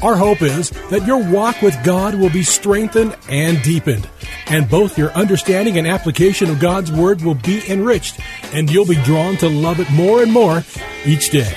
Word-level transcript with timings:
Our 0.00 0.14
hope 0.14 0.42
is 0.42 0.70
that 0.90 1.06
your 1.06 1.28
walk 1.28 1.60
with 1.60 1.76
God 1.82 2.14
will 2.14 2.30
be 2.30 2.44
strengthened 2.44 3.16
and 3.28 3.60
deepened, 3.62 4.08
and 4.46 4.70
both 4.70 4.96
your 4.96 5.10
understanding 5.10 5.76
and 5.76 5.88
application 5.88 6.50
of 6.50 6.60
God's 6.60 6.92
Word 6.92 7.20
will 7.22 7.34
be 7.34 7.60
enriched, 7.68 8.20
and 8.52 8.70
you'll 8.70 8.86
be 8.86 9.02
drawn 9.02 9.36
to 9.38 9.48
love 9.48 9.80
it 9.80 9.90
more 9.90 10.22
and 10.22 10.32
more 10.32 10.62
each 11.04 11.30
day. 11.30 11.52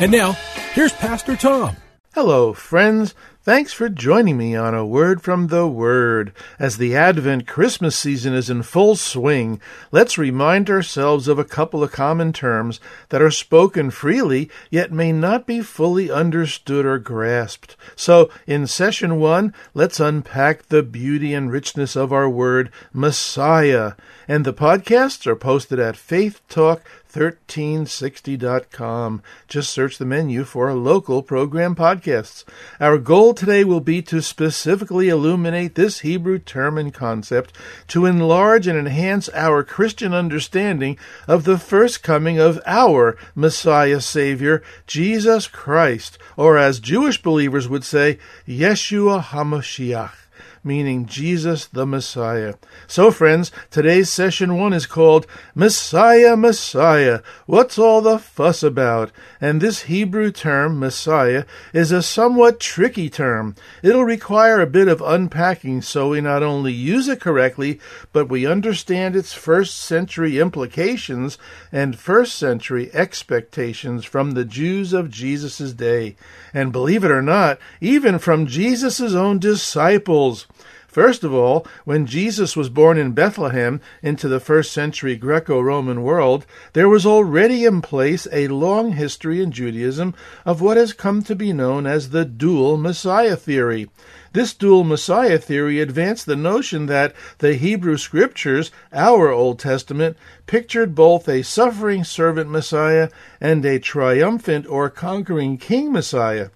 And 0.00 0.10
now, 0.10 0.32
here's 0.72 0.92
Pastor 0.92 1.36
Tom. 1.36 1.76
Hello, 2.14 2.52
friends. 2.52 3.14
Thanks 3.46 3.72
for 3.72 3.88
joining 3.88 4.38
me 4.38 4.56
on 4.56 4.74
a 4.74 4.84
word 4.84 5.22
from 5.22 5.46
the 5.46 5.68
Word. 5.68 6.32
As 6.58 6.78
the 6.78 6.96
Advent 6.96 7.46
Christmas 7.46 7.94
season 7.94 8.34
is 8.34 8.50
in 8.50 8.64
full 8.64 8.96
swing, 8.96 9.60
let's 9.92 10.18
remind 10.18 10.68
ourselves 10.68 11.28
of 11.28 11.38
a 11.38 11.44
couple 11.44 11.84
of 11.84 11.92
common 11.92 12.32
terms 12.32 12.80
that 13.10 13.22
are 13.22 13.30
spoken 13.30 13.92
freely, 13.92 14.50
yet 14.68 14.90
may 14.90 15.12
not 15.12 15.46
be 15.46 15.60
fully 15.60 16.10
understood 16.10 16.84
or 16.84 16.98
grasped. 16.98 17.76
So, 17.94 18.30
in 18.48 18.66
session 18.66 19.20
one, 19.20 19.54
let's 19.74 20.00
unpack 20.00 20.66
the 20.66 20.82
beauty 20.82 21.32
and 21.32 21.48
richness 21.48 21.94
of 21.94 22.12
our 22.12 22.28
word, 22.28 22.72
Messiah. 22.92 23.92
And 24.26 24.44
the 24.44 24.52
podcasts 24.52 25.24
are 25.24 25.36
posted 25.36 25.78
at 25.78 25.96
Faith 25.96 26.40
Talk 26.48 26.82
1360.com. 27.16 29.22
Just 29.48 29.70
search 29.70 29.96
the 29.96 30.04
menu 30.04 30.44
for 30.44 30.74
local 30.74 31.22
program 31.22 31.74
podcasts. 31.74 32.44
Our 32.78 32.98
goal 32.98 33.32
today 33.36 33.64
will 33.64 33.80
be 33.80 34.02
to 34.02 34.20
specifically 34.20 35.08
illuminate 35.08 35.74
this 35.74 36.00
Hebrew 36.00 36.38
term 36.38 36.78
and 36.78 36.92
concept 36.92 37.56
to 37.88 38.06
enlarge 38.06 38.66
and 38.66 38.78
enhance 38.78 39.28
our 39.34 39.62
Christian 39.62 40.12
understanding 40.12 40.98
of 41.28 41.44
the 41.44 41.58
first 41.58 42.02
coming 42.02 42.38
of 42.38 42.60
our 42.66 43.16
Messiah 43.34 44.00
Savior, 44.00 44.62
Jesus 44.86 45.46
Christ, 45.46 46.18
or 46.36 46.56
as 46.56 46.80
Jewish 46.80 47.22
believers 47.22 47.68
would 47.68 47.84
say, 47.84 48.18
Yeshua 48.46 49.22
HaMashiach 49.22 50.25
meaning 50.66 51.06
Jesus 51.06 51.64
the 51.66 51.86
Messiah. 51.86 52.54
So, 52.88 53.12
friends, 53.12 53.52
today's 53.70 54.10
session 54.10 54.58
one 54.58 54.72
is 54.72 54.84
called 54.84 55.26
Messiah, 55.54 56.36
Messiah. 56.36 57.20
What's 57.46 57.78
all 57.78 58.02
the 58.02 58.18
fuss 58.18 58.64
about? 58.64 59.12
And 59.40 59.60
this 59.60 59.82
Hebrew 59.82 60.32
term, 60.32 60.80
Messiah, 60.80 61.44
is 61.72 61.92
a 61.92 62.02
somewhat 62.02 62.58
tricky 62.58 63.08
term. 63.08 63.54
It'll 63.82 64.04
require 64.04 64.60
a 64.60 64.66
bit 64.66 64.88
of 64.88 65.00
unpacking 65.00 65.82
so 65.82 66.10
we 66.10 66.20
not 66.20 66.42
only 66.42 66.72
use 66.72 67.06
it 67.06 67.20
correctly, 67.20 67.78
but 68.12 68.28
we 68.28 68.44
understand 68.44 69.14
its 69.14 69.32
first 69.32 69.76
century 69.76 70.40
implications 70.40 71.38
and 71.70 71.96
first 71.98 72.34
century 72.34 72.90
expectations 72.92 74.04
from 74.04 74.32
the 74.32 74.44
Jews 74.44 74.92
of 74.92 75.10
Jesus' 75.10 75.72
day. 75.72 76.16
And 76.52 76.72
believe 76.72 77.04
it 77.04 77.10
or 77.10 77.22
not, 77.22 77.58
even 77.80 78.18
from 78.18 78.46
Jesus' 78.46 79.14
own 79.14 79.38
disciples. 79.38 80.46
First 80.96 81.24
of 81.24 81.34
all, 81.34 81.66
when 81.84 82.06
Jesus 82.06 82.56
was 82.56 82.70
born 82.70 82.96
in 82.96 83.12
Bethlehem 83.12 83.82
into 84.02 84.28
the 84.28 84.40
first 84.40 84.72
century 84.72 85.14
Greco 85.14 85.60
Roman 85.60 86.02
world, 86.02 86.46
there 86.72 86.88
was 86.88 87.04
already 87.04 87.66
in 87.66 87.82
place 87.82 88.26
a 88.32 88.48
long 88.48 88.92
history 88.92 89.42
in 89.42 89.52
Judaism 89.52 90.14
of 90.46 90.62
what 90.62 90.78
has 90.78 90.94
come 90.94 91.22
to 91.24 91.36
be 91.36 91.52
known 91.52 91.86
as 91.86 92.08
the 92.08 92.24
dual 92.24 92.78
Messiah 92.78 93.36
theory. 93.36 93.90
This 94.32 94.54
dual 94.54 94.84
Messiah 94.84 95.36
theory 95.36 95.80
advanced 95.80 96.24
the 96.24 96.34
notion 96.34 96.86
that 96.86 97.14
the 97.40 97.56
Hebrew 97.56 97.98
Scriptures, 97.98 98.70
our 98.90 99.30
Old 99.30 99.58
Testament, 99.58 100.16
pictured 100.46 100.94
both 100.94 101.28
a 101.28 101.42
suffering 101.42 102.04
servant 102.04 102.48
Messiah 102.48 103.10
and 103.38 103.62
a 103.66 103.78
triumphant 103.78 104.66
or 104.66 104.88
conquering 104.88 105.58
king 105.58 105.92
Messiah. 105.92 106.48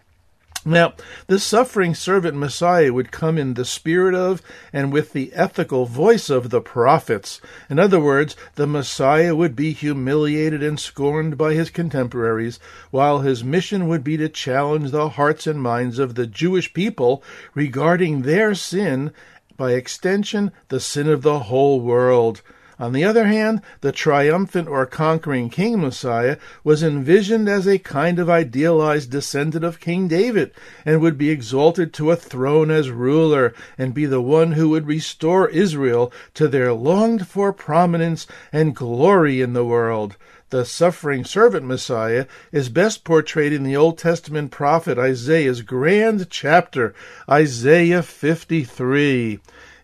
Now, 0.65 0.93
the 1.27 1.39
suffering 1.39 1.95
servant 1.95 2.37
Messiah 2.37 2.93
would 2.93 3.11
come 3.11 3.39
in 3.39 3.55
the 3.55 3.65
spirit 3.65 4.15
of 4.15 4.43
and 4.75 4.93
with 4.93 5.15
the 5.15 5.33
ethical 5.33 5.87
voice 5.87 6.29
of 6.29 6.51
the 6.51 6.61
prophets. 6.61 7.41
In 7.71 7.79
other 7.79 7.99
words, 7.99 8.37
the 8.57 8.67
Messiah 8.67 9.35
would 9.35 9.57
be 9.57 9.73
humiliated 9.73 10.63
and 10.63 10.79
scorned 10.79 11.39
by 11.39 11.55
his 11.55 11.71
contemporaries, 11.71 12.61
while 12.91 13.21
his 13.21 13.43
mission 13.43 13.89
would 13.89 14.05
be 14.05 14.19
to 14.19 14.29
challenge 14.29 14.91
the 14.91 15.09
hearts 15.11 15.47
and 15.47 15.63
minds 15.63 15.99
of 15.99 16.15
the 16.15 16.27
Jewish 16.27 16.75
people 16.75 17.23
regarding 17.55 18.23
their 18.23 18.55
sin, 18.55 19.13
by 19.57 19.73
extension, 19.73 20.53
the 20.69 20.81
sin 20.81 21.09
of 21.09 21.23
the 21.23 21.39
whole 21.41 21.81
world. 21.81 22.43
On 22.81 22.95
the 22.95 23.05
other 23.05 23.27
hand, 23.27 23.61
the 23.83 23.93
triumphant 23.93 24.67
or 24.67 24.87
conquering 24.87 25.51
King 25.51 25.83
Messiah 25.83 26.39
was 26.65 26.83
envisioned 26.83 27.47
as 27.47 27.67
a 27.67 27.79
kind 27.79 28.19
of 28.19 28.31
idealized 28.31 29.11
descendant 29.11 29.67
of 29.67 29.81
King 29.81 30.09
David 30.09 30.51
and 30.87 31.03
would 31.03 31.19
be 31.19 31.29
exalted 31.29 31.93
to 31.93 32.11
a 32.11 32.17
throne 32.17 32.71
as 32.71 32.89
ruler 32.89 33.53
and 33.77 33.93
be 33.93 34.07
the 34.07 34.23
one 34.23 34.53
who 34.53 34.71
would 34.71 34.87
restore 34.87 35.51
Israel 35.51 36.11
to 36.33 36.49
their 36.49 36.73
longed 36.73 37.29
for 37.29 37.53
prominence 37.53 38.27
and 38.51 38.75
glory 38.75 39.43
in 39.43 39.53
the 39.53 39.67
world. 39.67 40.17
The 40.49 40.65
suffering 40.65 41.27
servant 41.27 41.67
Messiah 41.67 42.25
is 42.51 42.71
best 42.71 43.05
portrayed 43.05 43.53
in 43.53 43.63
the 43.63 43.77
Old 43.77 43.99
Testament 43.99 44.53
prophet 44.53 44.97
Isaiah's 44.97 45.61
grand 45.61 46.31
chapter, 46.31 46.95
Isaiah 47.29 48.03
53. 48.03 49.39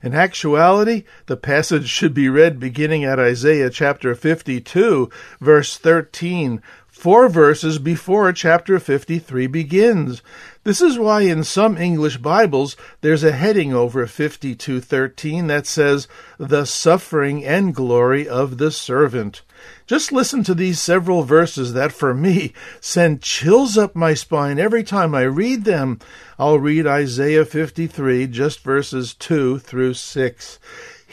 In 0.06 0.14
actuality, 0.14 1.02
the 1.26 1.36
passage 1.36 1.88
should 1.88 2.14
be 2.14 2.28
read 2.28 2.60
beginning 2.60 3.02
at 3.02 3.18
Isaiah 3.18 3.70
chapter 3.70 4.14
52, 4.14 5.10
verse 5.40 5.76
13, 5.78 6.62
four 6.86 7.28
verses 7.28 7.80
before 7.80 8.32
chapter 8.32 8.78
53 8.78 9.48
begins. 9.48 10.22
This 10.66 10.80
is 10.80 10.98
why 10.98 11.20
in 11.20 11.44
some 11.44 11.78
English 11.78 12.16
Bibles 12.16 12.76
there's 13.00 13.22
a 13.22 13.30
heading 13.30 13.72
over 13.72 14.04
52:13 14.04 15.46
that 15.46 15.64
says 15.64 16.08
the 16.38 16.64
suffering 16.64 17.44
and 17.44 17.72
glory 17.72 18.28
of 18.28 18.58
the 18.58 18.72
servant. 18.72 19.42
Just 19.86 20.10
listen 20.10 20.42
to 20.42 20.56
these 20.56 20.80
several 20.80 21.22
verses 21.22 21.72
that 21.74 21.92
for 21.92 22.12
me 22.12 22.52
send 22.80 23.22
chills 23.22 23.78
up 23.78 23.94
my 23.94 24.12
spine 24.12 24.58
every 24.58 24.82
time 24.82 25.14
I 25.14 25.22
read 25.22 25.62
them. 25.66 26.00
I'll 26.36 26.58
read 26.58 26.84
Isaiah 26.84 27.44
53 27.44 28.26
just 28.26 28.58
verses 28.64 29.14
2 29.14 29.60
through 29.60 29.94
6. 29.94 30.58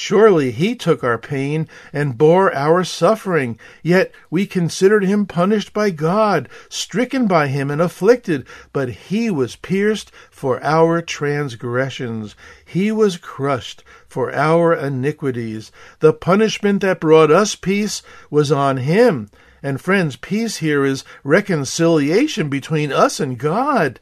Surely 0.00 0.52
he 0.52 0.76
took 0.76 1.02
our 1.02 1.18
pain 1.18 1.66
and 1.92 2.16
bore 2.16 2.54
our 2.54 2.84
suffering. 2.84 3.58
Yet 3.82 4.12
we 4.30 4.46
considered 4.46 5.02
him 5.02 5.26
punished 5.26 5.72
by 5.72 5.90
God, 5.90 6.48
stricken 6.68 7.26
by 7.26 7.48
him 7.48 7.68
and 7.68 7.82
afflicted. 7.82 8.46
But 8.72 8.90
he 8.90 9.28
was 9.28 9.56
pierced 9.56 10.12
for 10.30 10.62
our 10.62 11.02
transgressions. 11.02 12.36
He 12.64 12.92
was 12.92 13.16
crushed 13.16 13.82
for 14.06 14.32
our 14.32 14.72
iniquities. 14.72 15.72
The 15.98 16.12
punishment 16.12 16.82
that 16.82 17.00
brought 17.00 17.32
us 17.32 17.56
peace 17.56 18.00
was 18.30 18.52
on 18.52 18.76
him. 18.76 19.28
And 19.64 19.80
friends, 19.80 20.14
peace 20.14 20.58
here 20.58 20.84
is 20.84 21.02
reconciliation 21.24 22.48
between 22.48 22.92
us 22.92 23.18
and 23.18 23.36
God 23.36 23.98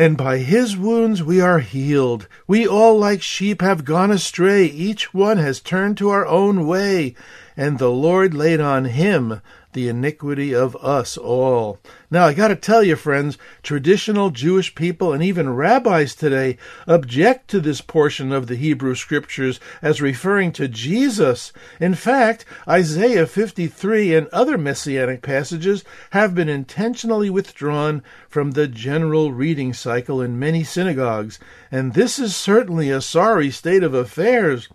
and 0.00 0.16
by 0.16 0.38
his 0.38 0.78
wounds 0.78 1.22
we 1.22 1.42
are 1.42 1.58
healed. 1.58 2.26
We 2.46 2.66
all 2.66 2.98
like 2.98 3.20
sheep 3.20 3.60
have 3.60 3.84
gone 3.84 4.10
astray, 4.10 4.64
each 4.64 5.12
one 5.12 5.36
has 5.36 5.60
turned 5.60 5.98
to 5.98 6.08
our 6.08 6.24
own 6.24 6.66
way, 6.66 7.14
and 7.54 7.78
the 7.78 7.90
Lord 7.90 8.32
laid 8.32 8.62
on 8.62 8.86
him 8.86 9.42
the 9.72 9.88
iniquity 9.88 10.54
of 10.54 10.76
us 10.76 11.16
all. 11.16 11.78
Now, 12.10 12.26
I 12.26 12.34
got 12.34 12.48
to 12.48 12.56
tell 12.56 12.82
you, 12.82 12.96
friends, 12.96 13.38
traditional 13.62 14.30
Jewish 14.30 14.74
people 14.74 15.12
and 15.12 15.22
even 15.22 15.54
rabbis 15.54 16.14
today 16.14 16.56
object 16.86 17.48
to 17.50 17.60
this 17.60 17.80
portion 17.80 18.32
of 18.32 18.46
the 18.46 18.56
Hebrew 18.56 18.94
Scriptures 18.94 19.60
as 19.80 20.02
referring 20.02 20.52
to 20.52 20.66
Jesus. 20.66 21.52
In 21.78 21.94
fact, 21.94 22.44
Isaiah 22.68 23.26
53 23.26 24.14
and 24.14 24.26
other 24.28 24.58
messianic 24.58 25.22
passages 25.22 25.84
have 26.10 26.34
been 26.34 26.48
intentionally 26.48 27.30
withdrawn 27.30 28.02
from 28.28 28.52
the 28.52 28.66
general 28.66 29.32
reading 29.32 29.72
cycle 29.72 30.20
in 30.20 30.38
many 30.38 30.64
synagogues, 30.64 31.38
and 31.70 31.94
this 31.94 32.18
is 32.18 32.34
certainly 32.34 32.90
a 32.90 33.00
sorry 33.00 33.50
state 33.50 33.82
of 33.82 33.94
affairs. 33.94 34.68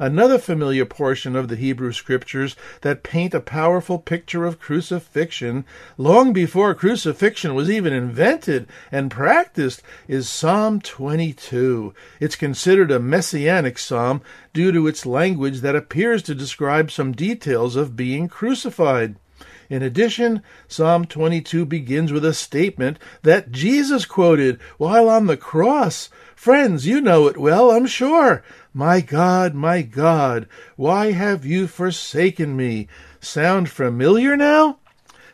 Another 0.00 0.38
familiar 0.38 0.86
portion 0.86 1.36
of 1.36 1.48
the 1.48 1.56
Hebrew 1.56 1.92
Scriptures 1.92 2.56
that 2.80 3.02
paint 3.02 3.34
a 3.34 3.40
powerful 3.40 3.98
picture 3.98 4.46
of 4.46 4.58
crucifixion 4.58 5.66
long 5.98 6.32
before 6.32 6.74
crucifixion 6.74 7.54
was 7.54 7.68
even 7.68 7.92
invented 7.92 8.66
and 8.90 9.10
practiced 9.10 9.82
is 10.08 10.26
Psalm 10.26 10.80
22. 10.80 11.92
It's 12.18 12.34
considered 12.34 12.90
a 12.90 12.98
messianic 12.98 13.78
psalm 13.78 14.22
due 14.54 14.72
to 14.72 14.86
its 14.86 15.04
language 15.04 15.60
that 15.60 15.76
appears 15.76 16.22
to 16.22 16.34
describe 16.34 16.90
some 16.90 17.12
details 17.12 17.76
of 17.76 17.94
being 17.94 18.26
crucified. 18.26 19.16
In 19.70 19.82
addition, 19.82 20.42
Psalm 20.66 21.04
22 21.04 21.64
begins 21.64 22.10
with 22.10 22.24
a 22.24 22.34
statement 22.34 22.98
that 23.22 23.52
Jesus 23.52 24.04
quoted 24.04 24.58
while 24.78 25.08
on 25.08 25.28
the 25.28 25.36
cross. 25.36 26.08
Friends, 26.34 26.86
you 26.86 27.00
know 27.00 27.28
it 27.28 27.36
well, 27.36 27.70
I'm 27.70 27.86
sure. 27.86 28.42
My 28.72 29.00
God, 29.00 29.52
my 29.52 29.82
God, 29.82 30.46
why 30.76 31.10
have 31.10 31.44
you 31.44 31.66
forsaken 31.66 32.56
me? 32.56 32.86
Sound 33.20 33.68
familiar 33.68 34.36
now? 34.36 34.78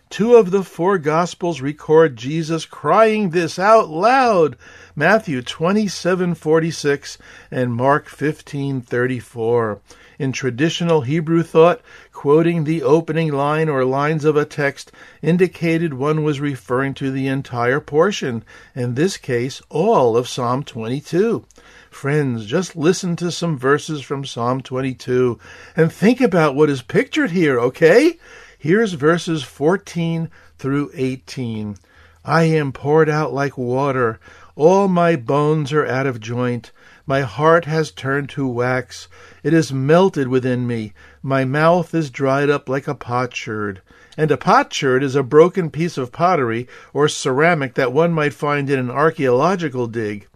Two 0.09 0.37
of 0.37 0.51
the 0.51 0.63
four 0.63 0.97
Gospels 0.97 1.61
record 1.61 2.17
Jesus 2.17 2.65
crying 2.65 3.31
this 3.31 3.59
out 3.59 3.91
loud 3.91 4.57
Matthew 4.95 5.43
27:46 5.43 7.19
and 7.51 7.75
Mark 7.75 8.09
15:34. 8.09 9.81
In 10.19 10.33
traditional 10.33 11.03
Hebrew 11.03 11.43
thought, 11.43 11.81
quoting 12.13 12.65
the 12.65 12.83
opening 12.83 13.33
line 13.33 13.69
or 13.69 13.85
lines 13.85 14.25
of 14.25 14.37
a 14.37 14.45
text 14.45 14.91
indicated 15.21 15.95
one 15.95 16.23
was 16.23 16.41
referring 16.41 16.95
to 16.95 17.11
the 17.11 17.27
entire 17.27 17.81
portion, 17.81 18.43
in 18.75 18.95
this 18.95 19.17
case, 19.17 19.61
all 19.69 20.17
of 20.17 20.29
Psalm 20.29 20.65
22. 20.65 21.45
Friends, 21.91 22.47
just 22.47 22.77
listen 22.77 23.17
to 23.17 23.31
some 23.31 23.59
verses 23.59 24.01
from 24.01 24.25
Psalm 24.25 24.63
22 24.63 25.39
and 25.77 25.93
think 25.93 26.21
about 26.21 26.55
what 26.55 26.71
is 26.71 26.83
pictured 26.83 27.31
here, 27.31 27.61
okay? 27.61 28.19
Here's 28.59 28.95
verses 28.95 29.43
14 29.43 30.31
through 30.59 30.91
18. 30.95 31.77
I 32.25 32.43
am 32.45 32.73
poured 32.73 33.09
out 33.09 33.33
like 33.33 33.57
water. 33.57 34.19
All 34.57 34.89
my 34.89 35.17
bones 35.17 35.73
are 35.73 35.87
out 35.87 36.07
of 36.07 36.21
joint. 36.21 36.73
My 37.09 37.21
heart 37.21 37.67
has 37.67 37.93
turned 37.93 38.29
to 38.31 38.49
wax. 38.49 39.07
It 39.45 39.55
is 39.55 39.73
melted 39.73 40.27
within 40.27 40.67
me. 40.67 40.93
My 41.23 41.45
mouth 41.45 41.95
is 41.95 42.11
dried 42.11 42.51
up 42.51 42.69
like 42.69 42.89
a 42.89 42.97
potsherd. 42.97 43.81
And 44.17 44.33
a 44.33 44.37
potsherd 44.37 45.05
is 45.05 45.15
a 45.15 45.23
broken 45.23 45.71
piece 45.71 45.97
of 45.97 46.11
pottery 46.11 46.67
or 46.93 47.07
ceramic 47.07 47.75
that 47.75 47.93
one 47.93 48.13
might 48.13 48.35
find 48.35 48.69
in 48.69 48.81
an 48.81 48.91
archaeological 48.91 49.87
dig. 49.87 50.27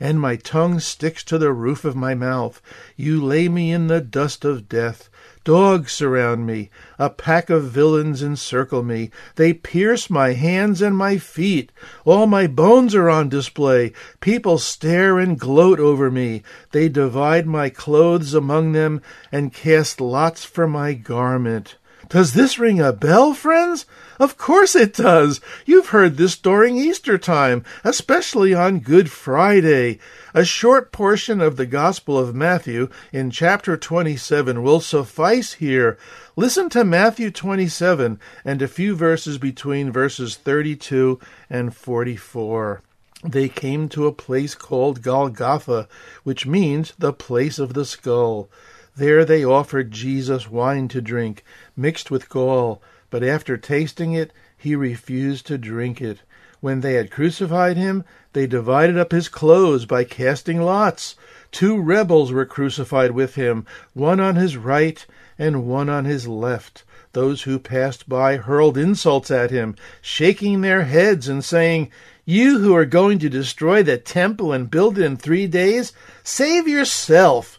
And 0.00 0.18
my 0.18 0.36
tongue 0.36 0.80
sticks 0.80 1.22
to 1.24 1.36
the 1.36 1.52
roof 1.52 1.84
of 1.84 1.94
my 1.94 2.14
mouth. 2.14 2.62
You 2.96 3.22
lay 3.22 3.50
me 3.50 3.70
in 3.70 3.88
the 3.88 4.00
dust 4.00 4.46
of 4.46 4.66
death. 4.66 5.10
Dogs 5.44 5.92
surround 5.92 6.46
me. 6.46 6.70
A 6.98 7.10
pack 7.10 7.50
of 7.50 7.64
villains 7.64 8.22
encircle 8.22 8.82
me. 8.82 9.10
They 9.36 9.52
pierce 9.52 10.08
my 10.08 10.32
hands 10.32 10.80
and 10.80 10.96
my 10.96 11.18
feet. 11.18 11.70
All 12.06 12.26
my 12.26 12.46
bones 12.46 12.94
are 12.94 13.10
on 13.10 13.28
display. 13.28 13.92
People 14.20 14.56
stare 14.56 15.18
and 15.18 15.38
gloat 15.38 15.78
over 15.78 16.10
me. 16.10 16.42
They 16.72 16.88
divide 16.88 17.46
my 17.46 17.68
clothes 17.68 18.32
among 18.32 18.72
them 18.72 19.02
and 19.30 19.52
cast 19.52 20.00
lots 20.00 20.44
for 20.46 20.66
my 20.66 20.94
garment. 20.94 21.76
Does 22.08 22.32
this 22.32 22.58
ring 22.58 22.80
a 22.80 22.92
bell, 22.92 23.34
friends? 23.34 23.86
Of 24.20 24.36
course 24.36 24.76
it 24.76 24.94
does. 24.94 25.40
You've 25.66 25.88
heard 25.88 26.16
this 26.16 26.36
during 26.36 26.76
Easter 26.76 27.18
time, 27.18 27.64
especially 27.82 28.54
on 28.54 28.80
Good 28.80 29.10
Friday. 29.10 29.98
A 30.34 30.44
short 30.44 30.92
portion 30.92 31.40
of 31.40 31.56
the 31.56 31.66
Gospel 31.66 32.18
of 32.18 32.34
Matthew 32.34 32.88
in 33.12 33.30
chapter 33.30 33.76
27 33.76 34.62
will 34.62 34.80
suffice 34.80 35.54
here. 35.54 35.98
Listen 36.36 36.68
to 36.70 36.84
Matthew 36.84 37.30
27 37.30 38.20
and 38.44 38.62
a 38.62 38.68
few 38.68 38.94
verses 38.94 39.38
between 39.38 39.92
verses 39.92 40.36
32 40.36 41.18
and 41.48 41.74
44 41.74 42.82
they 43.24 43.48
came 43.48 43.88
to 43.88 44.06
a 44.06 44.12
place 44.12 44.54
called 44.54 45.00
Golgotha, 45.00 45.88
which 46.24 46.46
means 46.46 46.92
the 46.98 47.12
place 47.12 47.58
of 47.58 47.72
the 47.72 47.86
skull. 47.86 48.50
There 48.96 49.24
they 49.24 49.44
offered 49.44 49.90
Jesus 49.90 50.48
wine 50.48 50.86
to 50.88 51.00
drink, 51.00 51.42
mixed 51.76 52.10
with 52.12 52.28
gall, 52.28 52.80
but 53.10 53.24
after 53.24 53.56
tasting 53.56 54.12
it, 54.12 54.32
he 54.56 54.76
refused 54.76 55.46
to 55.48 55.58
drink 55.58 56.00
it. 56.00 56.20
When 56.60 56.80
they 56.80 56.94
had 56.94 57.10
crucified 57.10 57.76
him, 57.76 58.04
they 58.34 58.46
divided 58.46 58.96
up 58.96 59.12
his 59.12 59.28
clothes 59.28 59.84
by 59.84 60.04
casting 60.04 60.62
lots. 60.62 61.16
Two 61.50 61.80
rebels 61.80 62.32
were 62.32 62.46
crucified 62.46 63.10
with 63.10 63.34
him, 63.34 63.66
one 63.92 64.20
on 64.20 64.36
his 64.36 64.56
right 64.56 65.04
and 65.38 65.66
one 65.66 65.88
on 65.88 66.04
his 66.04 66.28
left. 66.28 66.84
Those 67.12 67.42
who 67.42 67.58
passed 67.58 68.08
by 68.08 68.36
hurled 68.36 68.78
insults 68.78 69.30
at 69.30 69.50
him, 69.50 69.74
shaking 70.00 70.60
their 70.60 70.84
heads 70.84 71.28
and 71.28 71.44
saying, 71.44 71.90
You 72.24 72.60
who 72.60 72.74
are 72.74 72.86
going 72.86 73.18
to 73.18 73.28
destroy 73.28 73.82
the 73.82 73.98
temple 73.98 74.52
and 74.52 74.70
build 74.70 74.98
it 74.98 75.04
in 75.04 75.16
three 75.16 75.46
days, 75.46 75.92
save 76.22 76.68
yourself. 76.68 77.58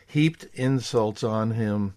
heaped 0.11 0.45
insults 0.53 1.23
on 1.23 1.51
him. 1.51 1.93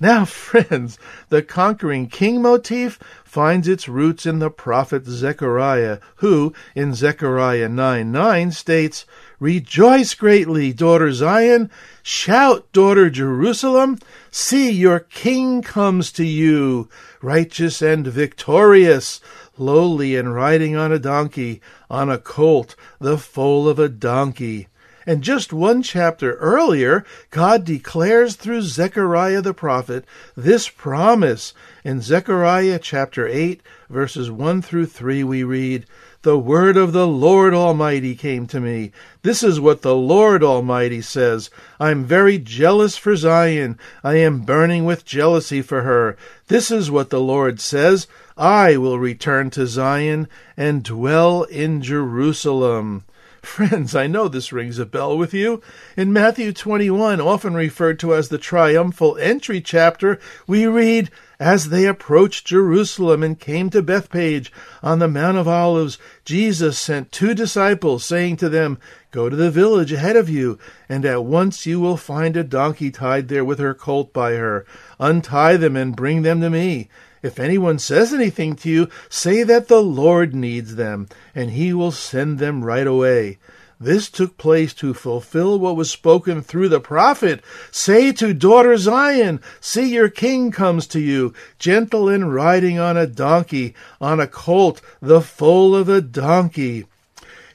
Now, 0.00 0.24
friends, 0.26 0.98
the 1.28 1.42
conquering 1.42 2.08
king 2.08 2.40
motif 2.42 2.98
finds 3.24 3.66
its 3.66 3.88
roots 3.88 4.26
in 4.26 4.38
the 4.38 4.50
prophet 4.50 5.06
Zechariah, 5.06 5.98
who, 6.16 6.52
in 6.74 6.94
Zechariah 6.94 7.68
9 7.68 8.12
9, 8.12 8.50
states, 8.52 9.06
Rejoice 9.40 10.14
greatly, 10.14 10.72
daughter 10.72 11.12
Zion! 11.12 11.70
Shout, 12.02 12.70
daughter 12.72 13.08
Jerusalem! 13.08 13.98
See, 14.30 14.70
your 14.70 15.00
king 15.00 15.62
comes 15.62 16.12
to 16.12 16.24
you, 16.24 16.88
righteous 17.22 17.80
and 17.80 18.06
victorious, 18.06 19.20
lowly 19.56 20.16
and 20.16 20.34
riding 20.34 20.76
on 20.76 20.92
a 20.92 20.98
donkey, 20.98 21.60
on 21.90 22.10
a 22.10 22.18
colt, 22.18 22.76
the 23.00 23.16
foal 23.16 23.68
of 23.68 23.78
a 23.78 23.88
donkey. 23.88 24.68
And 25.08 25.22
just 25.22 25.54
one 25.54 25.82
chapter 25.82 26.34
earlier, 26.34 27.02
God 27.30 27.64
declares 27.64 28.36
through 28.36 28.60
Zechariah 28.60 29.40
the 29.40 29.54
prophet 29.54 30.04
this 30.36 30.68
promise. 30.68 31.54
In 31.82 32.02
Zechariah 32.02 32.78
chapter 32.78 33.26
8, 33.26 33.62
verses 33.88 34.30
1 34.30 34.60
through 34.60 34.84
3, 34.84 35.24
we 35.24 35.44
read, 35.44 35.86
the 36.20 36.38
word 36.38 36.76
of 36.76 36.92
the 36.92 37.06
Lord 37.06 37.54
Almighty 37.54 38.14
came 38.14 38.46
to 38.48 38.60
me. 38.60 38.92
This 39.22 39.42
is 39.42 39.58
what 39.58 39.80
the 39.80 39.96
Lord 39.96 40.44
Almighty 40.44 41.00
says. 41.00 41.48
I'm 41.80 42.04
very 42.04 42.36
jealous 42.36 42.98
for 42.98 43.16
Zion. 43.16 43.78
I 44.04 44.16
am 44.16 44.40
burning 44.40 44.84
with 44.84 45.06
jealousy 45.06 45.62
for 45.62 45.84
her. 45.84 46.18
This 46.48 46.70
is 46.70 46.90
what 46.90 47.08
the 47.08 47.20
Lord 47.20 47.60
says. 47.60 48.08
I 48.36 48.76
will 48.76 48.98
return 48.98 49.48
to 49.50 49.66
Zion 49.66 50.28
and 50.54 50.84
dwell 50.84 51.44
in 51.44 51.80
Jerusalem. 51.80 53.04
Friends, 53.48 53.96
I 53.96 54.06
know 54.06 54.28
this 54.28 54.52
rings 54.52 54.78
a 54.78 54.86
bell 54.86 55.16
with 55.18 55.32
you. 55.34 55.62
In 55.96 56.12
Matthew 56.12 56.52
21, 56.52 57.20
often 57.20 57.54
referred 57.54 57.98
to 58.00 58.14
as 58.14 58.28
the 58.28 58.38
triumphal 58.38 59.16
entry 59.18 59.60
chapter, 59.60 60.20
we 60.46 60.66
read, 60.66 61.10
As 61.40 61.70
they 61.70 61.86
approached 61.86 62.46
Jerusalem 62.46 63.22
and 63.22 63.40
came 63.40 63.70
to 63.70 63.82
Bethphage 63.82 64.52
on 64.80 65.00
the 65.00 65.08
Mount 65.08 65.38
of 65.38 65.48
Olives, 65.48 65.98
Jesus 66.24 66.78
sent 66.78 67.10
two 67.10 67.34
disciples, 67.34 68.04
saying 68.04 68.36
to 68.36 68.48
them, 68.48 68.78
Go 69.10 69.28
to 69.28 69.34
the 69.34 69.50
village 69.50 69.92
ahead 69.92 70.14
of 70.14 70.28
you, 70.28 70.58
and 70.88 71.04
at 71.04 71.24
once 71.24 71.66
you 71.66 71.80
will 71.80 71.96
find 71.96 72.36
a 72.36 72.44
donkey 72.44 72.90
tied 72.90 73.28
there 73.28 73.44
with 73.44 73.58
her 73.58 73.74
colt 73.74 74.12
by 74.12 74.34
her. 74.34 74.66
Untie 75.00 75.56
them 75.56 75.74
and 75.74 75.96
bring 75.96 76.22
them 76.22 76.42
to 76.42 76.50
me. 76.50 76.90
If 77.22 77.38
anyone 77.38 77.78
says 77.78 78.14
anything 78.14 78.54
to 78.56 78.70
you, 78.70 78.88
say 79.08 79.42
that 79.42 79.68
the 79.68 79.82
Lord 79.82 80.34
needs 80.34 80.76
them, 80.76 81.08
and 81.34 81.50
he 81.50 81.72
will 81.72 81.92
send 81.92 82.38
them 82.38 82.64
right 82.64 82.86
away. 82.86 83.38
This 83.80 84.10
took 84.10 84.36
place 84.36 84.74
to 84.74 84.92
fulfill 84.92 85.58
what 85.58 85.76
was 85.76 85.88
spoken 85.88 86.42
through 86.42 86.68
the 86.68 86.80
prophet. 86.80 87.44
Say 87.70 88.10
to 88.12 88.34
daughter 88.34 88.76
Zion, 88.76 89.40
See 89.60 89.94
your 89.94 90.08
king 90.08 90.50
comes 90.50 90.86
to 90.88 91.00
you, 91.00 91.32
gentle 91.60 92.08
and 92.08 92.34
riding 92.34 92.80
on 92.80 92.96
a 92.96 93.06
donkey, 93.06 93.74
on 94.00 94.18
a 94.18 94.26
colt, 94.26 94.80
the 95.00 95.20
foal 95.20 95.76
of 95.76 95.88
a 95.88 96.00
donkey. 96.00 96.86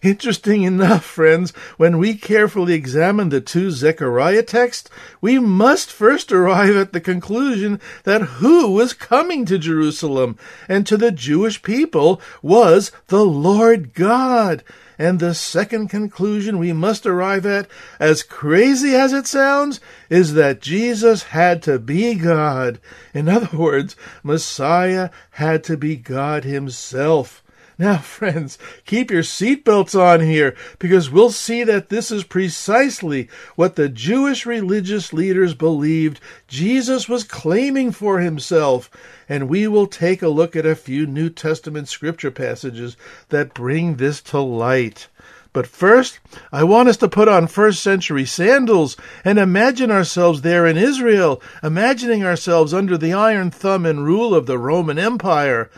Interesting 0.03 0.63
enough, 0.63 1.05
friends, 1.05 1.51
when 1.77 1.97
we 1.97 2.15
carefully 2.15 2.73
examine 2.73 3.29
the 3.29 3.39
two 3.39 3.71
Zechariah 3.71 4.43
texts, 4.43 4.89
we 5.21 5.39
must 5.39 5.89
first 5.89 6.29
arrive 6.29 6.75
at 6.75 6.91
the 6.91 6.99
conclusion 6.99 7.79
that 8.03 8.21
who 8.21 8.69
was 8.71 8.91
coming 8.91 9.45
to 9.45 9.57
Jerusalem 9.57 10.37
and 10.67 10.85
to 10.87 10.97
the 10.97 11.13
Jewish 11.13 11.63
people 11.63 12.19
was 12.41 12.91
the 13.07 13.23
Lord 13.23 13.93
God. 13.93 14.61
And 14.99 15.21
the 15.21 15.33
second 15.33 15.87
conclusion 15.87 16.59
we 16.59 16.73
must 16.73 17.05
arrive 17.05 17.45
at, 17.45 17.69
as 17.97 18.23
crazy 18.23 18.95
as 18.95 19.13
it 19.13 19.25
sounds, 19.25 19.79
is 20.09 20.33
that 20.33 20.61
Jesus 20.61 21.23
had 21.23 21.63
to 21.63 21.79
be 21.79 22.15
God. 22.15 22.81
In 23.13 23.29
other 23.29 23.57
words, 23.57 23.95
Messiah 24.21 25.11
had 25.31 25.63
to 25.63 25.77
be 25.77 25.95
God 25.95 26.43
Himself. 26.43 27.42
Now, 27.77 27.97
friends, 27.99 28.57
keep 28.85 29.11
your 29.11 29.23
seatbelts 29.23 29.99
on 29.99 30.21
here 30.21 30.55
because 30.79 31.09
we'll 31.09 31.31
see 31.31 31.63
that 31.63 31.89
this 31.89 32.11
is 32.11 32.23
precisely 32.23 33.29
what 33.55 33.75
the 33.75 33.89
Jewish 33.89 34.45
religious 34.45 35.13
leaders 35.13 35.53
believed 35.53 36.19
Jesus 36.47 37.09
was 37.09 37.23
claiming 37.23 37.91
for 37.91 38.19
himself. 38.19 38.89
And 39.27 39.49
we 39.49 39.67
will 39.67 39.87
take 39.87 40.21
a 40.21 40.27
look 40.27 40.55
at 40.55 40.65
a 40.65 40.75
few 40.75 41.05
New 41.05 41.29
Testament 41.29 41.87
scripture 41.87 42.31
passages 42.31 42.97
that 43.29 43.53
bring 43.53 43.95
this 43.95 44.21
to 44.23 44.39
light. 44.39 45.07
But 45.53 45.67
first, 45.67 46.19
I 46.51 46.63
want 46.63 46.89
us 46.89 46.97
to 46.97 47.07
put 47.07 47.27
on 47.27 47.45
first 47.45 47.83
century 47.83 48.25
sandals 48.25 48.97
and 49.23 49.37
imagine 49.37 49.91
ourselves 49.91 50.41
there 50.41 50.65
in 50.65 50.77
Israel, 50.77 51.41
imagining 51.61 52.23
ourselves 52.23 52.73
under 52.73 52.97
the 52.97 53.13
iron 53.13 53.51
thumb 53.51 53.85
and 53.85 54.03
rule 54.03 54.33
of 54.33 54.47
the 54.47 54.57
Roman 54.57 54.97
Empire. 54.97 55.69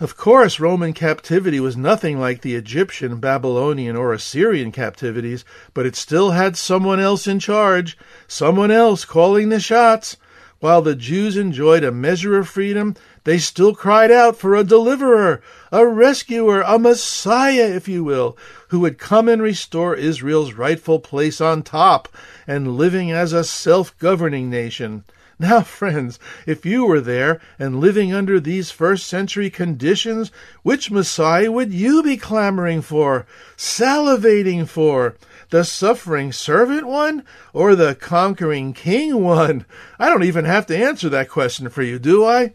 Of 0.00 0.16
course, 0.16 0.58
Roman 0.58 0.94
captivity 0.94 1.60
was 1.60 1.76
nothing 1.76 2.18
like 2.18 2.40
the 2.40 2.54
Egyptian, 2.54 3.20
Babylonian, 3.20 3.96
or 3.96 4.14
Assyrian 4.14 4.72
captivities, 4.72 5.44
but 5.74 5.84
it 5.84 5.94
still 5.94 6.30
had 6.30 6.56
someone 6.56 6.98
else 6.98 7.26
in 7.26 7.38
charge, 7.38 7.98
someone 8.26 8.70
else 8.70 9.04
calling 9.04 9.50
the 9.50 9.60
shots. 9.60 10.16
While 10.58 10.80
the 10.80 10.94
Jews 10.94 11.36
enjoyed 11.36 11.84
a 11.84 11.92
measure 11.92 12.38
of 12.38 12.48
freedom, 12.48 12.96
they 13.24 13.36
still 13.36 13.74
cried 13.74 14.10
out 14.10 14.38
for 14.38 14.56
a 14.56 14.64
deliverer, 14.64 15.42
a 15.70 15.86
rescuer, 15.86 16.62
a 16.62 16.78
Messiah, 16.78 17.68
if 17.68 17.86
you 17.86 18.02
will, 18.02 18.38
who 18.68 18.80
would 18.80 18.96
come 18.96 19.28
and 19.28 19.42
restore 19.42 19.94
Israel's 19.94 20.54
rightful 20.54 21.00
place 21.00 21.42
on 21.42 21.62
top 21.62 22.08
and 22.46 22.78
living 22.78 23.10
as 23.10 23.34
a 23.34 23.44
self 23.44 23.96
governing 23.98 24.48
nation. 24.48 25.04
Now, 25.40 25.60
friends, 25.62 26.18
if 26.44 26.66
you 26.66 26.84
were 26.84 27.00
there 27.00 27.40
and 27.58 27.80
living 27.80 28.12
under 28.12 28.38
these 28.38 28.70
first 28.70 29.06
century 29.06 29.48
conditions, 29.48 30.30
which 30.62 30.90
Messiah 30.90 31.50
would 31.50 31.72
you 31.72 32.02
be 32.02 32.18
clamoring 32.18 32.82
for, 32.82 33.26
salivating 33.56 34.68
for? 34.68 35.16
The 35.48 35.64
suffering 35.64 36.30
servant 36.30 36.86
one 36.86 37.24
or 37.54 37.74
the 37.74 37.94
conquering 37.94 38.74
king 38.74 39.24
one? 39.24 39.64
I 39.98 40.10
don't 40.10 40.24
even 40.24 40.44
have 40.44 40.66
to 40.66 40.76
answer 40.76 41.08
that 41.08 41.30
question 41.30 41.70
for 41.70 41.82
you, 41.82 41.98
do 41.98 42.22
I? 42.24 42.52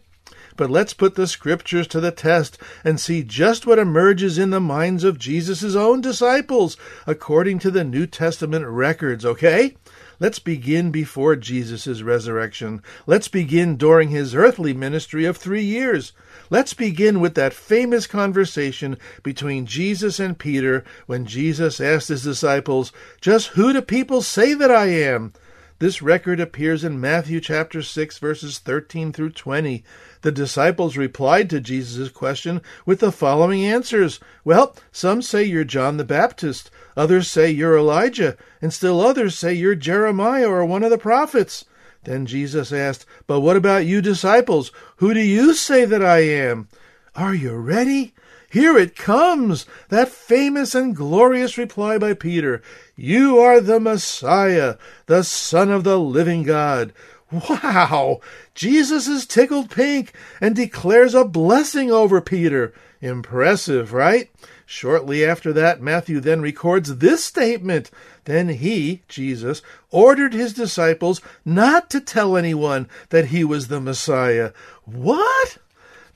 But 0.56 0.70
let's 0.70 0.94
put 0.94 1.16
the 1.16 1.26
scriptures 1.26 1.88
to 1.88 2.00
the 2.00 2.12
test 2.12 2.56
and 2.84 3.00
see 3.00 3.22
just 3.22 3.66
what 3.66 3.80
emerges 3.80 4.38
in 4.38 4.50
the 4.50 4.60
minds 4.60 5.02
of 5.02 5.18
Jesus' 5.18 5.74
own 5.74 6.00
disciples 6.00 6.76
according 7.06 7.58
to 7.58 7.70
the 7.70 7.84
New 7.84 8.06
Testament 8.06 8.64
records, 8.64 9.26
okay? 9.26 9.74
Let's 10.18 10.38
begin 10.38 10.90
before 10.90 11.36
Jesus' 11.36 12.00
resurrection. 12.00 12.82
Let's 13.06 13.28
begin 13.28 13.76
during 13.76 14.08
his 14.08 14.34
earthly 14.34 14.72
ministry 14.72 15.26
of 15.26 15.36
three 15.36 15.62
years. 15.62 16.12
Let's 16.48 16.72
begin 16.72 17.20
with 17.20 17.34
that 17.34 17.52
famous 17.52 18.06
conversation 18.06 18.96
between 19.22 19.66
Jesus 19.66 20.18
and 20.18 20.38
Peter 20.38 20.84
when 21.06 21.26
Jesus 21.26 21.80
asked 21.80 22.08
his 22.08 22.22
disciples, 22.22 22.92
Just 23.20 23.48
who 23.48 23.74
do 23.74 23.82
people 23.82 24.22
say 24.22 24.54
that 24.54 24.70
I 24.70 24.86
am? 24.86 25.34
This 25.78 26.00
record 26.00 26.40
appears 26.40 26.84
in 26.84 27.02
Matthew 27.02 27.38
chapter 27.38 27.82
6 27.82 28.18
verses 28.18 28.58
13 28.58 29.12
through 29.12 29.32
20. 29.32 29.84
The 30.22 30.32
disciples 30.32 30.96
replied 30.96 31.50
to 31.50 31.60
Jesus' 31.60 32.08
question 32.08 32.62
with 32.86 33.00
the 33.00 33.12
following 33.12 33.62
answers. 33.62 34.18
Well, 34.42 34.74
some 34.90 35.20
say 35.20 35.44
you're 35.44 35.64
John 35.64 35.98
the 35.98 36.04
Baptist, 36.04 36.70
others 36.96 37.30
say 37.30 37.50
you're 37.50 37.76
Elijah, 37.76 38.38
and 38.62 38.72
still 38.72 39.02
others 39.02 39.36
say 39.36 39.52
you're 39.52 39.74
Jeremiah 39.74 40.48
or 40.48 40.64
one 40.64 40.82
of 40.82 40.88
the 40.88 40.96
prophets. 40.96 41.66
Then 42.04 42.24
Jesus 42.24 42.72
asked, 42.72 43.04
But 43.26 43.40
what 43.40 43.56
about 43.56 43.84
you 43.84 44.00
disciples? 44.00 44.72
Who 44.96 45.12
do 45.12 45.20
you 45.20 45.52
say 45.52 45.84
that 45.84 46.02
I 46.02 46.20
am? 46.20 46.68
Are 47.14 47.34
you 47.34 47.54
ready? 47.54 48.14
Here 48.48 48.78
it 48.78 48.96
comes, 48.96 49.66
that 49.88 50.08
famous 50.08 50.74
and 50.74 50.94
glorious 50.94 51.58
reply 51.58 51.98
by 51.98 52.14
Peter. 52.14 52.62
You 52.94 53.38
are 53.38 53.60
the 53.60 53.80
Messiah, 53.80 54.76
the 55.06 55.24
Son 55.24 55.70
of 55.70 55.84
the 55.84 55.98
living 55.98 56.42
God. 56.42 56.92
Wow! 57.30 58.20
Jesus 58.54 59.08
is 59.08 59.26
tickled 59.26 59.70
pink 59.70 60.12
and 60.40 60.54
declares 60.54 61.14
a 61.14 61.24
blessing 61.24 61.90
over 61.90 62.20
Peter. 62.20 62.72
Impressive, 63.00 63.92
right? 63.92 64.30
Shortly 64.64 65.24
after 65.24 65.52
that, 65.52 65.80
Matthew 65.80 66.20
then 66.20 66.40
records 66.40 66.96
this 66.96 67.24
statement. 67.24 67.90
Then 68.24 68.48
he, 68.48 69.02
Jesus, 69.08 69.62
ordered 69.90 70.32
his 70.32 70.52
disciples 70.52 71.20
not 71.44 71.90
to 71.90 72.00
tell 72.00 72.36
anyone 72.36 72.88
that 73.10 73.26
he 73.26 73.44
was 73.44 73.68
the 73.68 73.80
Messiah. 73.80 74.52
What? 74.84 75.58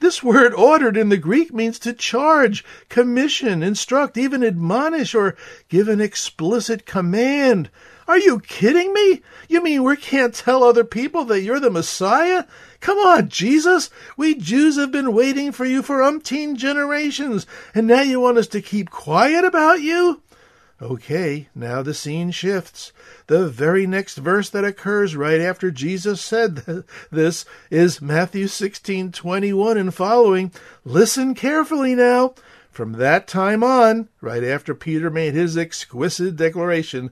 This 0.01 0.23
word 0.23 0.55
ordered 0.55 0.97
in 0.97 1.11
the 1.11 1.19
Greek 1.19 1.53
means 1.53 1.79
to 1.81 1.93
charge, 1.93 2.65
commission, 2.89 3.63
instruct, 3.63 4.17
even 4.17 4.43
admonish, 4.43 5.15
or 5.15 5.37
give 5.69 5.89
an 5.89 6.01
explicit 6.01 6.87
command. 6.87 7.69
Are 8.09 8.19
you 8.19 8.41
kidding 8.41 8.95
me? 8.95 9.21
You 9.47 9.63
mean 9.63 9.85
we 9.85 9.99
can't 9.99 10.35
tell 10.35 10.65
other 10.65 10.85
people 10.85 11.25
that 11.27 11.43
you're 11.43 11.61
the 11.61 11.71
Messiah? 11.71 12.45
Come 12.81 12.97
on, 12.97 13.29
Jesus. 13.29 13.91
We 14.17 14.35
Jews 14.35 14.77
have 14.79 14.91
been 14.91 15.13
waiting 15.13 15.53
for 15.53 15.67
you 15.67 15.83
for 15.83 15.99
umpteen 15.99 16.57
generations, 16.57 17.47
and 17.75 17.87
now 17.87 18.01
you 18.01 18.21
want 18.21 18.39
us 18.39 18.49
to 18.49 18.63
keep 18.63 18.89
quiet 18.89 19.45
about 19.45 19.83
you? 19.83 20.23
Okay, 20.83 21.49
now 21.55 21.83
the 21.83 21.93
scene 21.93 22.31
shifts. 22.31 22.91
The 23.27 23.49
very 23.49 23.87
next 23.87 24.17
verse 24.17 24.49
that 24.49 24.65
occurs 24.65 25.15
right 25.15 25.39
after 25.39 25.71
Jesus 25.71 26.23
said 26.23 26.85
this 27.11 27.45
is 27.71 28.01
Matthew 28.01 28.47
16:21 28.47 29.77
and 29.77 29.93
following. 29.93 30.53
Listen 30.83 31.35
carefully 31.35 31.95
now. 31.95 32.35
From 32.71 32.93
that 32.93 33.27
time 33.27 33.63
on, 33.63 34.09
right 34.23 34.43
after 34.43 34.75
Peter 34.75 35.11
made 35.11 35.35
his 35.35 35.59
exquisite 35.59 36.37
declaration, 36.37 37.11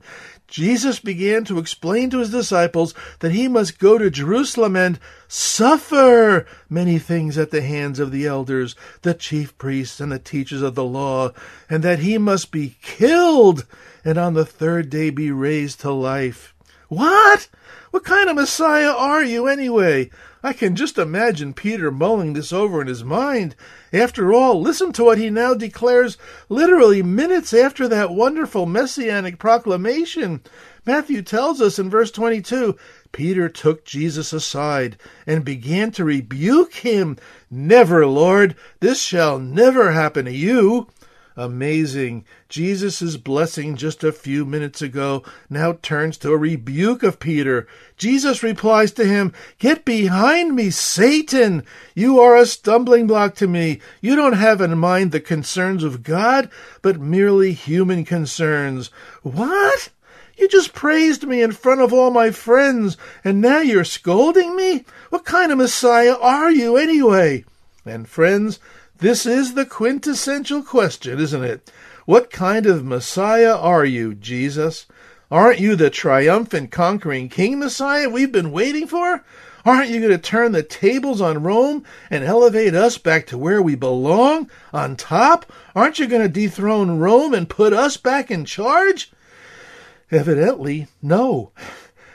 Jesus 0.49 0.99
began 0.99 1.45
to 1.45 1.59
explain 1.59 2.09
to 2.11 2.19
his 2.19 2.31
disciples 2.31 2.95
that 3.21 3.33
he 3.33 3.49
must 3.49 3.79
go 3.79 3.99
to 3.99 4.11
Jerusalem 4.11 4.77
and 4.77 4.99
suffer 5.29 6.47
many 6.71 6.99
things 6.99 7.37
at 7.37 7.51
the 7.51 7.61
hands 7.61 7.99
of 7.99 8.11
the 8.11 8.27
elders, 8.27 8.75
the 9.03 9.13
chief 9.13 9.57
priests, 9.59 10.01
and 10.01 10.11
the 10.11 10.19
teachers 10.19 10.63
of 10.63 10.75
the 10.75 10.85
law, 10.85 11.33
and 11.69 11.85
that 11.85 11.99
he 11.99 12.17
must 12.17 12.51
be 12.51 12.77
killed 12.81 13.67
and 14.05 14.17
on 14.17 14.33
the 14.33 14.47
third 14.47 14.89
day 14.89 15.11
be 15.11 15.31
raised 15.31 15.81
to 15.81 15.93
life. 15.93 16.55
What? 16.89 17.49
What 17.91 18.05
kind 18.05 18.29
of 18.29 18.37
Messiah 18.37 18.93
are 18.93 19.23
you, 19.23 19.47
anyway? 19.47 20.11
I 20.43 20.53
can 20.53 20.77
just 20.77 20.99
imagine 20.99 21.53
Peter 21.53 21.91
mulling 21.91 22.33
this 22.33 22.53
over 22.53 22.81
in 22.81 22.87
his 22.87 23.05
mind. 23.05 23.57
After 23.93 24.33
all, 24.33 24.61
listen 24.61 24.93
to 24.93 25.05
what 25.05 25.19
he 25.19 25.31
now 25.31 25.53
declares 25.53 26.17
literally 26.49 27.03
minutes 27.03 27.53
after 27.53 27.89
that 27.89 28.11
wonderful 28.11 28.65
messianic 28.65 29.39
proclamation. 29.39 30.43
Matthew 30.87 31.23
tells 31.23 31.61
us 31.61 31.79
in 31.79 31.91
verse 31.91 32.11
22 32.11 32.77
Peter 33.13 33.49
took 33.49 33.85
Jesus 33.85 34.33
aside 34.33 34.97
and 35.27 35.45
began 35.45 35.91
to 35.93 36.05
rebuke 36.05 36.75
him. 36.75 37.17
Never, 37.51 38.07
Lord, 38.07 38.55
this 38.81 39.03
shall 39.03 39.39
never 39.39 39.93
happen 39.93 40.25
to 40.27 40.33
you. 40.33 40.89
Amazing. 41.39 42.25
Jesus' 42.49 43.17
blessing 43.17 43.77
just 43.77 44.03
a 44.03 44.11
few 44.11 44.45
minutes 44.45 44.83
ago 44.83 45.23
now 45.49 45.79
turns 45.83 46.19
to 46.19 46.33
a 46.33 46.37
rebuke 46.37 47.05
of 47.05 47.21
Peter. 47.21 47.69
Jesus 47.97 48.43
replies 48.43 48.91
to 48.95 49.05
him, 49.05 49.33
Get 49.61 49.85
behind 49.85 50.57
me, 50.57 50.71
Satan! 50.71 51.63
You 51.95 52.19
are 52.19 52.37
a 52.37 52.45
stumbling 52.45 53.07
block 53.07 53.37
to 53.37 53.47
me. 53.47 53.81
You 54.01 54.17
don't 54.17 54.33
have 54.33 54.61
in 54.61 54.77
mind 54.79 55.13
the 55.13 55.21
concerns 55.21 55.85
of 55.85 56.03
God, 56.03 56.51
but 56.83 57.01
merely 57.01 57.53
human 57.53 58.05
concerns. 58.05 58.89
What? 59.23 59.91
You 60.37 60.49
just 60.49 60.75
praised 60.75 61.23
me 61.23 61.41
in 61.41 61.53
front 61.53 61.81
of 61.81 61.93
all 61.93 62.11
my 62.11 62.33
friends, 62.33 62.97
and 63.23 63.41
now 63.41 63.61
you're 63.61 63.85
scolding 63.85 64.57
me? 64.57 64.85
What 65.11 65.25
kind 65.25 65.53
of 65.53 65.59
Messiah 65.59 66.17
are 66.21 66.51
you, 66.51 66.77
anyway? 66.77 67.45
And, 67.85 68.09
friends, 68.09 68.59
this 68.99 69.27
is 69.27 69.55
the 69.55 69.67
quintessential 69.67 70.63
question, 70.63 71.19
isn't 71.19 71.45
it? 71.45 71.71
What 72.05 72.31
kind 72.31 72.67
of 72.67 72.85
Messiah 72.85 73.57
are 73.57 73.85
you, 73.85 74.15
Jesus? 74.15 74.87
Aren't 75.31 75.61
you 75.61 75.77
the 75.77 75.91
triumphant, 75.91 76.71
conquering 76.71 77.29
King 77.29 77.59
Messiah 77.59 78.09
we've 78.09 78.33
been 78.33 78.51
waiting 78.51 78.87
for? 78.87 79.23
Aren't 79.65 79.91
you 79.91 80.01
going 80.01 80.13
to 80.13 80.19
turn 80.19 80.53
the 80.53 80.63
tables 80.63 81.21
on 81.21 81.43
Rome 81.43 81.85
and 82.11 82.25
elevate 82.25 82.75
us 82.75 82.97
back 82.97 83.27
to 83.27 83.37
where 83.37 83.61
we 83.61 83.75
belong, 83.75 84.51
on 84.73 84.97
top? 84.97 85.53
Aren't 85.75 85.99
you 85.99 86.07
going 86.07 86.23
to 86.23 86.29
dethrone 86.29 86.99
Rome 86.99 87.35
and 87.35 87.49
put 87.49 87.73
us 87.73 87.97
back 87.97 88.31
in 88.31 88.47
charge? 88.47 89.13
Evidently, 90.11 90.87
no. 91.03 91.53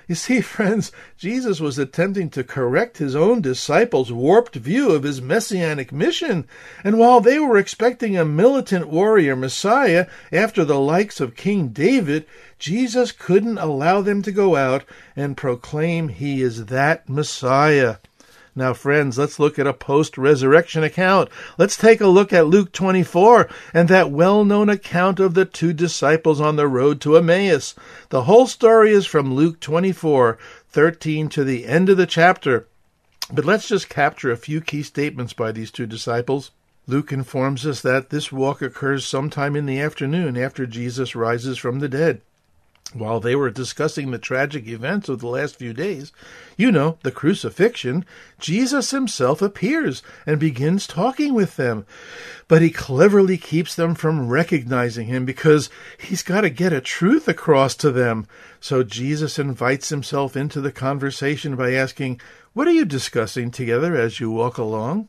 You 0.07 0.15
see, 0.15 0.41
friends, 0.55 0.91
Jesus 1.17 1.59
was 1.59 1.77
attempting 1.77 2.29
to 2.31 2.43
correct 2.43 2.97
his 2.97 3.15
own 3.15 3.41
disciples' 3.41 4.11
warped 4.11 4.55
view 4.55 4.91
of 4.91 5.03
his 5.03 5.21
messianic 5.21 5.91
mission, 5.91 6.45
and 6.83 6.99
while 6.99 7.21
they 7.21 7.39
were 7.39 7.57
expecting 7.57 8.17
a 8.17 8.25
militant 8.25 8.89
warrior 8.89 9.35
Messiah 9.35 10.07
after 10.31 10.65
the 10.65 10.79
likes 10.79 11.19
of 11.19 11.35
King 11.35 11.69
David, 11.69 12.25
Jesus 12.59 13.11
couldn't 13.11 13.57
allow 13.57 14.01
them 14.01 14.21
to 14.23 14.31
go 14.31 14.55
out 14.55 14.83
and 15.15 15.37
proclaim 15.37 16.09
he 16.09 16.41
is 16.41 16.65
that 16.65 17.07
Messiah. 17.07 17.97
Now, 18.55 18.73
friends, 18.73 19.17
let's 19.17 19.39
look 19.39 19.57
at 19.57 19.65
a 19.65 19.73
post 19.73 20.15
resurrection 20.15 20.83
account. 20.83 21.29
Let's 21.57 21.75
take 21.75 22.01
a 22.01 22.07
look 22.07 22.31
at 22.31 22.45
Luke 22.45 22.71
24 22.71 23.49
and 23.73 23.89
that 23.89 24.11
well 24.11 24.45
known 24.45 24.69
account 24.69 25.19
of 25.19 25.33
the 25.33 25.45
two 25.45 25.73
disciples 25.73 26.39
on 26.39 26.55
the 26.55 26.67
road 26.67 27.01
to 27.01 27.17
Emmaus. 27.17 27.73
The 28.09 28.23
whole 28.23 28.45
story 28.45 28.91
is 28.91 29.07
from 29.07 29.33
Luke 29.33 29.59
24, 29.59 30.37
13 30.69 31.29
to 31.29 31.43
the 31.43 31.65
end 31.65 31.89
of 31.89 31.97
the 31.97 32.05
chapter. 32.05 32.67
But 33.31 33.45
let's 33.45 33.67
just 33.67 33.89
capture 33.89 34.31
a 34.31 34.37
few 34.37 34.61
key 34.61 34.83
statements 34.83 35.33
by 35.33 35.51
these 35.51 35.71
two 35.71 35.87
disciples. 35.87 36.51
Luke 36.85 37.11
informs 37.11 37.65
us 37.65 37.81
that 37.81 38.11
this 38.11 38.31
walk 38.31 38.61
occurs 38.61 39.03
sometime 39.03 39.55
in 39.55 39.65
the 39.65 39.79
afternoon 39.79 40.37
after 40.37 40.67
Jesus 40.67 41.15
rises 41.15 41.57
from 41.57 41.79
the 41.79 41.89
dead. 41.89 42.21
While 42.93 43.19
they 43.19 43.35
were 43.35 43.49
discussing 43.49 44.11
the 44.11 44.19
tragic 44.19 44.67
events 44.67 45.09
of 45.09 45.19
the 45.19 45.27
last 45.27 45.55
few 45.55 45.73
days, 45.73 46.11
you 46.57 46.71
know, 46.71 46.99
the 47.01 47.11
crucifixion, 47.11 48.05
Jesus 48.39 48.91
himself 48.91 49.41
appears 49.41 50.03
and 50.27 50.39
begins 50.39 50.85
talking 50.85 51.33
with 51.33 51.55
them. 51.55 51.87
But 52.47 52.61
he 52.61 52.69
cleverly 52.69 53.37
keeps 53.37 53.73
them 53.73 53.95
from 53.95 54.29
recognizing 54.29 55.07
him 55.07 55.25
because 55.25 55.71
he's 55.97 56.21
got 56.21 56.41
to 56.41 56.51
get 56.51 56.71
a 56.71 56.81
truth 56.81 57.27
across 57.27 57.73
to 57.77 57.91
them. 57.91 58.27
So 58.59 58.83
Jesus 58.83 59.39
invites 59.39 59.89
himself 59.89 60.37
into 60.37 60.61
the 60.61 60.71
conversation 60.71 61.55
by 61.55 61.73
asking, 61.73 62.21
What 62.53 62.67
are 62.67 62.73
you 62.73 62.85
discussing 62.85 63.49
together 63.49 63.95
as 63.95 64.19
you 64.19 64.29
walk 64.29 64.59
along? 64.59 65.07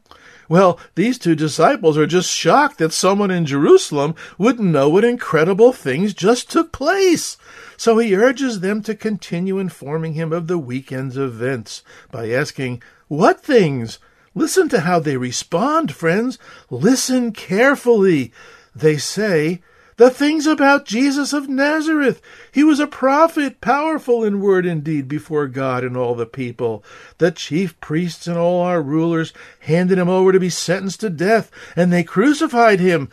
Well, 0.48 0.78
these 0.94 1.18
two 1.18 1.34
disciples 1.34 1.96
are 1.96 2.06
just 2.06 2.30
shocked 2.30 2.78
that 2.78 2.92
someone 2.92 3.30
in 3.30 3.46
Jerusalem 3.46 4.14
wouldn't 4.36 4.70
know 4.70 4.88
what 4.88 5.04
incredible 5.04 5.72
things 5.72 6.12
just 6.12 6.50
took 6.50 6.72
place. 6.72 7.36
So 7.76 7.98
he 7.98 8.14
urges 8.14 8.60
them 8.60 8.82
to 8.82 8.94
continue 8.94 9.58
informing 9.58 10.14
him 10.14 10.32
of 10.32 10.46
the 10.46 10.58
weekend's 10.58 11.16
events 11.16 11.82
by 12.10 12.30
asking, 12.30 12.82
What 13.08 13.42
things? 13.42 13.98
Listen 14.34 14.68
to 14.70 14.80
how 14.80 14.98
they 14.98 15.16
respond, 15.16 15.94
friends. 15.94 16.38
Listen 16.68 17.32
carefully. 17.32 18.32
They 18.74 18.96
say, 18.96 19.62
the 19.96 20.10
things 20.10 20.46
about 20.46 20.86
Jesus 20.86 21.32
of 21.32 21.48
Nazareth. 21.48 22.20
He 22.50 22.64
was 22.64 22.80
a 22.80 22.86
prophet, 22.86 23.60
powerful 23.60 24.24
in 24.24 24.40
word 24.40 24.66
and 24.66 24.82
deed 24.82 25.08
before 25.08 25.46
God 25.46 25.84
and 25.84 25.96
all 25.96 26.14
the 26.14 26.26
people. 26.26 26.84
The 27.18 27.30
chief 27.30 27.78
priests 27.80 28.26
and 28.26 28.36
all 28.36 28.62
our 28.62 28.82
rulers 28.82 29.32
handed 29.60 29.98
him 29.98 30.08
over 30.08 30.32
to 30.32 30.40
be 30.40 30.50
sentenced 30.50 31.00
to 31.00 31.10
death, 31.10 31.50
and 31.76 31.92
they 31.92 32.02
crucified 32.02 32.80
him. 32.80 33.08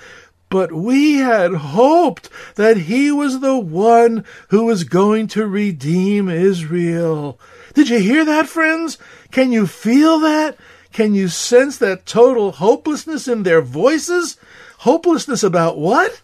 But 0.49 0.73
we 0.73 1.15
had 1.15 1.53
hoped 1.53 2.29
that 2.55 2.75
he 2.75 3.11
was 3.11 3.39
the 3.39 3.57
one 3.57 4.25
who 4.49 4.65
was 4.65 4.83
going 4.83 5.27
to 5.27 5.47
redeem 5.47 6.27
Israel. 6.27 7.39
Did 7.73 7.89
you 7.89 7.99
hear 7.99 8.25
that, 8.25 8.49
friends? 8.49 8.97
Can 9.31 9.53
you 9.53 9.65
feel 9.65 10.19
that? 10.19 10.57
Can 10.91 11.13
you 11.13 11.29
sense 11.29 11.77
that 11.77 12.05
total 12.05 12.51
hopelessness 12.51 13.29
in 13.29 13.43
their 13.43 13.61
voices? 13.61 14.37
Hopelessness 14.79 15.41
about 15.41 15.77
what? 15.77 16.21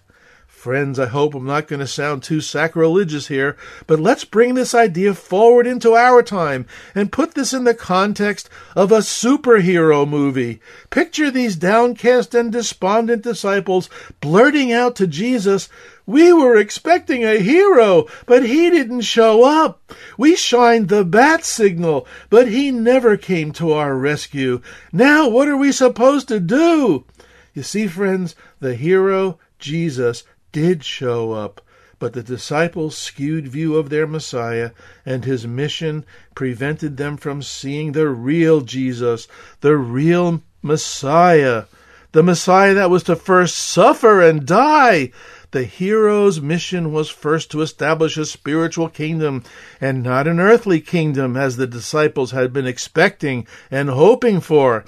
Friends, 0.58 0.98
I 0.98 1.06
hope 1.06 1.36
I'm 1.36 1.46
not 1.46 1.68
going 1.68 1.82
to 1.82 1.88
sound 1.88 2.24
too 2.24 2.42
sacrilegious 2.42 3.28
here, 3.28 3.56
but 3.86 4.00
let's 4.00 4.26
bring 4.26 4.56
this 4.56 4.74
idea 4.74 5.14
forward 5.14 5.68
into 5.68 5.94
our 5.94 6.24
time 6.24 6.66
and 6.96 7.12
put 7.12 7.36
this 7.36 7.54
in 7.54 7.64
the 7.64 7.76
context 7.76 8.50
of 8.76 8.92
a 8.92 8.98
superhero 8.98 10.10
movie. 10.10 10.60
Picture 10.90 11.30
these 11.30 11.56
downcast 11.56 12.34
and 12.34 12.52
despondent 12.52 13.22
disciples 13.22 13.88
blurting 14.20 14.74
out 14.74 14.96
to 14.96 15.06
Jesus, 15.06 15.70
We 16.08 16.34
were 16.34 16.58
expecting 16.58 17.24
a 17.24 17.38
hero, 17.38 18.08
but 18.26 18.44
he 18.44 18.72
didn't 18.72 19.02
show 19.02 19.44
up. 19.44 19.94
We 20.18 20.36
shined 20.36 20.90
the 20.90 21.06
bat 21.06 21.46
signal, 21.46 22.08
but 22.32 22.48
he 22.48 22.72
never 22.72 23.16
came 23.16 23.52
to 23.54 23.74
our 23.74 23.96
rescue. 23.96 24.62
Now 24.92 25.30
what 25.30 25.48
are 25.48 25.56
we 25.56 25.72
supposed 25.72 26.28
to 26.30 26.40
do? 26.40 27.06
You 27.54 27.62
see, 27.62 27.86
friends, 27.86 28.36
the 28.60 28.74
hero, 28.74 29.38
Jesus, 29.60 30.24
did 30.58 30.84
show 30.84 31.34
up, 31.34 31.62
but 32.00 32.14
the 32.14 32.24
disciples' 32.24 32.98
skewed 32.98 33.48
view 33.48 33.76
of 33.76 33.92
their 33.92 34.08
Messiah 34.08 34.72
and 35.06 35.24
his 35.24 35.46
mission 35.46 36.04
prevented 36.34 36.98
them 36.98 37.16
from 37.16 37.44
seeing 37.44 37.92
the 37.92 38.08
real 38.10 38.62
Jesus, 38.62 39.28
the 39.62 39.78
real 39.78 40.42
Messiah, 40.64 41.66
the 42.12 42.24
Messiah 42.24 42.74
that 42.74 42.90
was 42.90 43.04
to 43.04 43.16
first 43.16 43.56
suffer 43.56 44.20
and 44.20 44.48
die. 44.48 45.12
The 45.52 45.64
hero's 45.64 46.42
mission 46.42 46.92
was 46.92 47.08
first 47.08 47.52
to 47.52 47.62
establish 47.62 48.18
a 48.18 48.26
spiritual 48.26 48.90
kingdom 48.90 49.44
and 49.80 50.02
not 50.02 50.28
an 50.28 50.40
earthly 50.40 50.82
kingdom 50.82 51.38
as 51.38 51.58
the 51.58 51.68
disciples 51.68 52.32
had 52.32 52.52
been 52.52 52.66
expecting 52.66 53.46
and 53.70 53.92
hoping 53.92 54.42
for. 54.42 54.84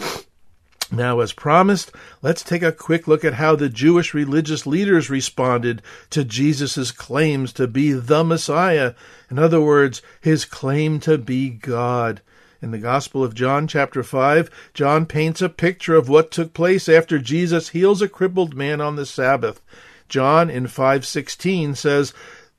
Now, 0.91 1.19
as 1.19 1.33
promised, 1.33 1.91
let's 2.23 2.41
take 2.41 2.63
a 2.63 2.71
quick 2.71 3.07
look 3.07 3.23
at 3.23 3.35
how 3.35 3.55
the 3.55 3.69
Jewish 3.69 4.13
religious 4.13 4.65
leaders 4.65 5.09
responded 5.09 5.83
to 6.09 6.23
Jesus' 6.23 6.91
claims 6.91 7.53
to 7.53 7.67
be 7.67 7.91
the 7.91 8.23
Messiah. 8.23 8.95
In 9.29 9.37
other 9.37 9.61
words, 9.61 10.01
his 10.19 10.45
claim 10.45 10.99
to 11.01 11.19
be 11.19 11.49
God. 11.49 12.21
In 12.61 12.71
the 12.71 12.79
Gospel 12.79 13.23
of 13.23 13.35
John, 13.35 13.67
chapter 13.67 14.01
5, 14.01 14.49
John 14.73 15.05
paints 15.05 15.41
a 15.41 15.47
picture 15.47 15.95
of 15.95 16.09
what 16.09 16.31
took 16.31 16.53
place 16.53 16.89
after 16.89 17.19
Jesus 17.19 17.69
heals 17.69 18.01
a 18.01 18.09
crippled 18.09 18.55
man 18.55 18.81
on 18.81 18.95
the 18.95 19.05
Sabbath. 19.05 19.61
John, 20.09 20.49
in 20.49 20.65
516, 20.65 21.75
says, 21.75 22.13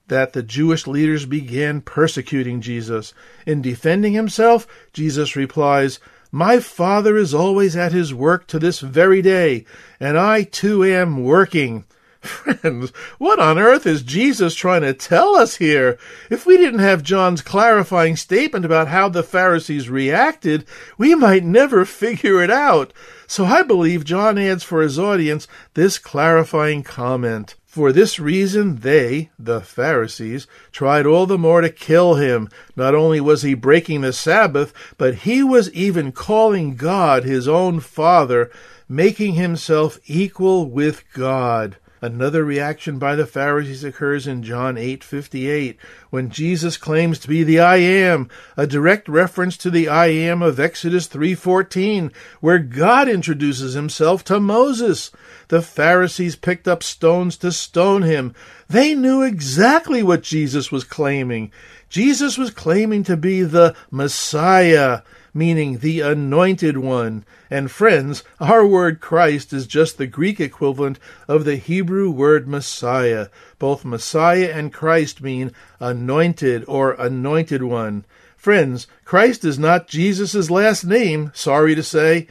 that 0.07 0.33
the 0.33 0.43
Jewish 0.43 0.87
leaders 0.87 1.25
began 1.25 1.81
persecuting 1.81 2.61
Jesus. 2.61 3.15
In 3.47 3.63
defending 3.63 4.13
himself, 4.13 4.67
Jesus 4.93 5.37
replies, 5.37 6.01
my 6.33 6.61
Father 6.61 7.17
is 7.17 7.35
always 7.35 7.77
at 7.77 7.93
his 7.93 8.15
work 8.15 8.47
to 8.49 8.59
this 8.59 8.81
very 8.81 9.23
day, 9.23 9.65
and 9.99 10.17
I 10.19 10.45
too 10.45 10.85
am 10.85 11.25
working. 11.25 11.85
Friends, 12.21 12.91
what 13.19 13.41
on 13.41 13.59
earth 13.59 13.87
is 13.87 14.03
Jesus 14.03 14.55
trying 14.55 14.83
to 14.83 14.93
tell 14.93 15.37
us 15.37 15.57
here? 15.57 15.99
If 16.29 16.45
we 16.45 16.59
didn't 16.59 16.81
have 16.81 17.03
John's 17.03 17.41
clarifying 17.41 18.15
statement 18.17 18.65
about 18.65 18.89
how 18.89 19.09
the 19.09 19.23
Pharisees 19.23 19.89
reacted, 19.89 20.67
we 20.99 21.15
might 21.15 21.45
never 21.45 21.85
figure 21.87 22.43
it 22.43 22.51
out. 22.51 22.93
So 23.27 23.47
I 23.47 23.63
believe 23.63 24.05
John 24.05 24.37
adds 24.37 24.63
for 24.63 24.83
his 24.83 24.99
audience 24.99 25.49
this 25.75 25.99
clarifying 25.99 26.83
comment. 26.83 27.55
For 27.71 27.93
this 27.93 28.19
reason, 28.19 28.81
they, 28.81 29.31
the 29.39 29.61
Pharisees, 29.61 30.49
tried 30.73 31.07
all 31.07 31.27
the 31.27 31.39
more 31.39 31.61
to 31.61 31.71
kill 31.71 32.17
him. 32.17 32.49
Not 32.75 32.97
only 32.97 33.21
was 33.21 33.43
he 33.43 33.55
breaking 33.55 34.01
the 34.01 34.13
Sabbath, 34.13 34.73
but 34.99 35.19
he 35.19 35.45
was 35.45 35.73
even 35.73 36.11
calling 36.11 36.75
God 36.75 37.23
his 37.23 37.47
own 37.47 37.79
Father, 37.79 38.51
making 38.89 39.35
himself 39.35 40.01
equal 40.07 40.69
with 40.69 41.05
God. 41.13 41.77
Another 42.03 42.45
reaction 42.45 42.99
by 42.99 43.15
the 43.15 43.27
Pharisees 43.27 43.85
occurs 43.85 44.27
in 44.27 44.43
John 44.43 44.77
8:58 44.79 45.77
when 46.09 46.31
Jesus 46.31 46.79
claims 46.79 47.19
to 47.19 47.29
be 47.29 47.43
the 47.43 47.61
I 47.61 47.77
am, 47.77 48.31
a 48.57 48.67
direct 48.67 49.07
reference 49.07 49.59
to 49.59 49.71
the 49.71 49.87
I 49.89 50.07
am 50.07 50.41
of 50.41 50.59
Exodus 50.59 51.07
3:14 51.07 52.11
where 52.41 52.59
God 52.59 53.07
introduces 53.07 53.75
himself 53.75 54.25
to 54.25 54.41
Moses. 54.41 55.11
The 55.49 55.61
Pharisees 55.61 56.37
picked 56.37 56.67
up 56.67 56.83
stones 56.83 57.37
to 57.39 57.53
stone 57.53 58.01
him. 58.03 58.35
They 58.69 58.95
knew 58.95 59.23
exactly 59.23 60.03
what 60.03 60.23
Jesus 60.23 60.73
was 60.73 60.85
claiming. 60.85 61.53
Jesus 61.91 62.39
was 62.39 62.51
claiming 62.51 63.03
to 63.05 63.17
be 63.17 63.43
the 63.43 63.75
Messiah, 63.91 65.01
meaning 65.33 65.79
the 65.79 66.01
anointed 66.01 66.77
one. 66.79 67.25
And 67.51 67.71
friends, 67.71 68.25
our 68.41 68.67
word 68.67 69.01
Christ 69.01 69.53
is 69.53 69.67
just 69.67 69.99
the 69.99 70.07
Greek 70.07 70.41
equivalent 70.41 70.99
of 71.29 71.45
the 71.45 71.57
Hebrew 71.57 72.11
word 72.11 72.49
Messiah. 72.49 73.29
Both 73.59 73.85
Messiah 73.85 74.51
and 74.55 74.73
Christ 74.73 75.23
mean 75.23 75.53
anointed 75.79 76.65
or 76.67 76.93
anointed 76.93 77.63
one. 77.63 78.05
Friends, 78.37 78.87
Christ 79.05 79.45
is 79.45 79.59
not 79.59 79.87
Jesus' 79.87 80.51
last 80.51 80.85
name, 80.85 81.31
sorry 81.35 81.75
to 81.75 81.83
say. 81.83 82.27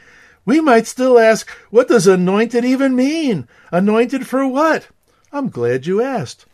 We 0.45 0.59
might 0.59 0.87
still 0.87 1.19
ask, 1.19 1.47
what 1.69 1.87
does 1.87 2.07
anointed 2.07 2.65
even 2.65 2.95
mean? 2.95 3.47
Anointed 3.71 4.25
for 4.25 4.47
what? 4.47 4.87
I'm 5.31 5.49
glad 5.49 5.85
you 5.85 6.01
asked. 6.01 6.47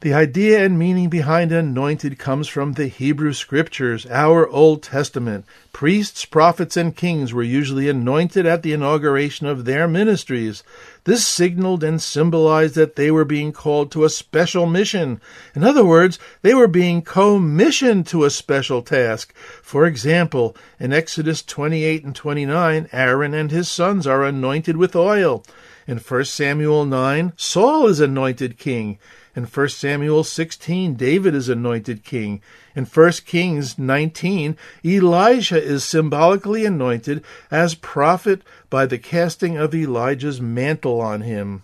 The 0.00 0.12
idea 0.12 0.62
and 0.62 0.78
meaning 0.78 1.08
behind 1.08 1.50
anointed 1.50 2.18
comes 2.18 2.46
from 2.46 2.72
the 2.72 2.88
Hebrew 2.88 3.32
Scriptures, 3.32 4.06
our 4.10 4.46
Old 4.48 4.82
Testament. 4.82 5.46
Priests, 5.72 6.26
prophets, 6.26 6.76
and 6.76 6.94
kings 6.94 7.32
were 7.32 7.42
usually 7.42 7.88
anointed 7.88 8.44
at 8.44 8.62
the 8.62 8.72
inauguration 8.72 9.46
of 9.46 9.64
their 9.64 9.88
ministries. 9.88 10.62
This 11.04 11.26
signaled 11.26 11.82
and 11.82 12.02
symbolized 12.02 12.74
that 12.74 12.96
they 12.96 13.10
were 13.10 13.24
being 13.24 13.52
called 13.52 13.90
to 13.92 14.04
a 14.04 14.10
special 14.10 14.66
mission. 14.66 15.20
In 15.54 15.64
other 15.64 15.86
words, 15.86 16.18
they 16.42 16.54
were 16.54 16.68
being 16.68 17.00
commissioned 17.00 18.06
to 18.08 18.24
a 18.24 18.30
special 18.30 18.82
task. 18.82 19.34
For 19.62 19.86
example, 19.86 20.56
in 20.78 20.92
Exodus 20.92 21.42
28 21.42 22.04
and 22.04 22.14
29, 22.14 22.88
Aaron 22.92 23.32
and 23.32 23.50
his 23.50 23.70
sons 23.70 24.06
are 24.06 24.24
anointed 24.24 24.76
with 24.76 24.94
oil. 24.94 25.44
In 25.86 25.98
1 25.98 26.24
Samuel 26.24 26.84
9, 26.84 27.32
Saul 27.36 27.86
is 27.86 28.00
anointed 28.00 28.58
king. 28.58 28.98
In 29.36 29.44
1 29.44 29.68
Samuel 29.70 30.22
16, 30.22 30.94
David 30.94 31.34
is 31.34 31.48
anointed 31.48 32.04
king. 32.04 32.40
In 32.76 32.84
1 32.84 33.12
Kings 33.26 33.76
19, 33.76 34.56
Elijah 34.84 35.60
is 35.60 35.82
symbolically 35.82 36.64
anointed 36.64 37.24
as 37.50 37.74
prophet 37.74 38.42
by 38.70 38.86
the 38.86 38.98
casting 38.98 39.56
of 39.56 39.74
Elijah's 39.74 40.40
mantle 40.40 41.00
on 41.00 41.22
him. 41.22 41.62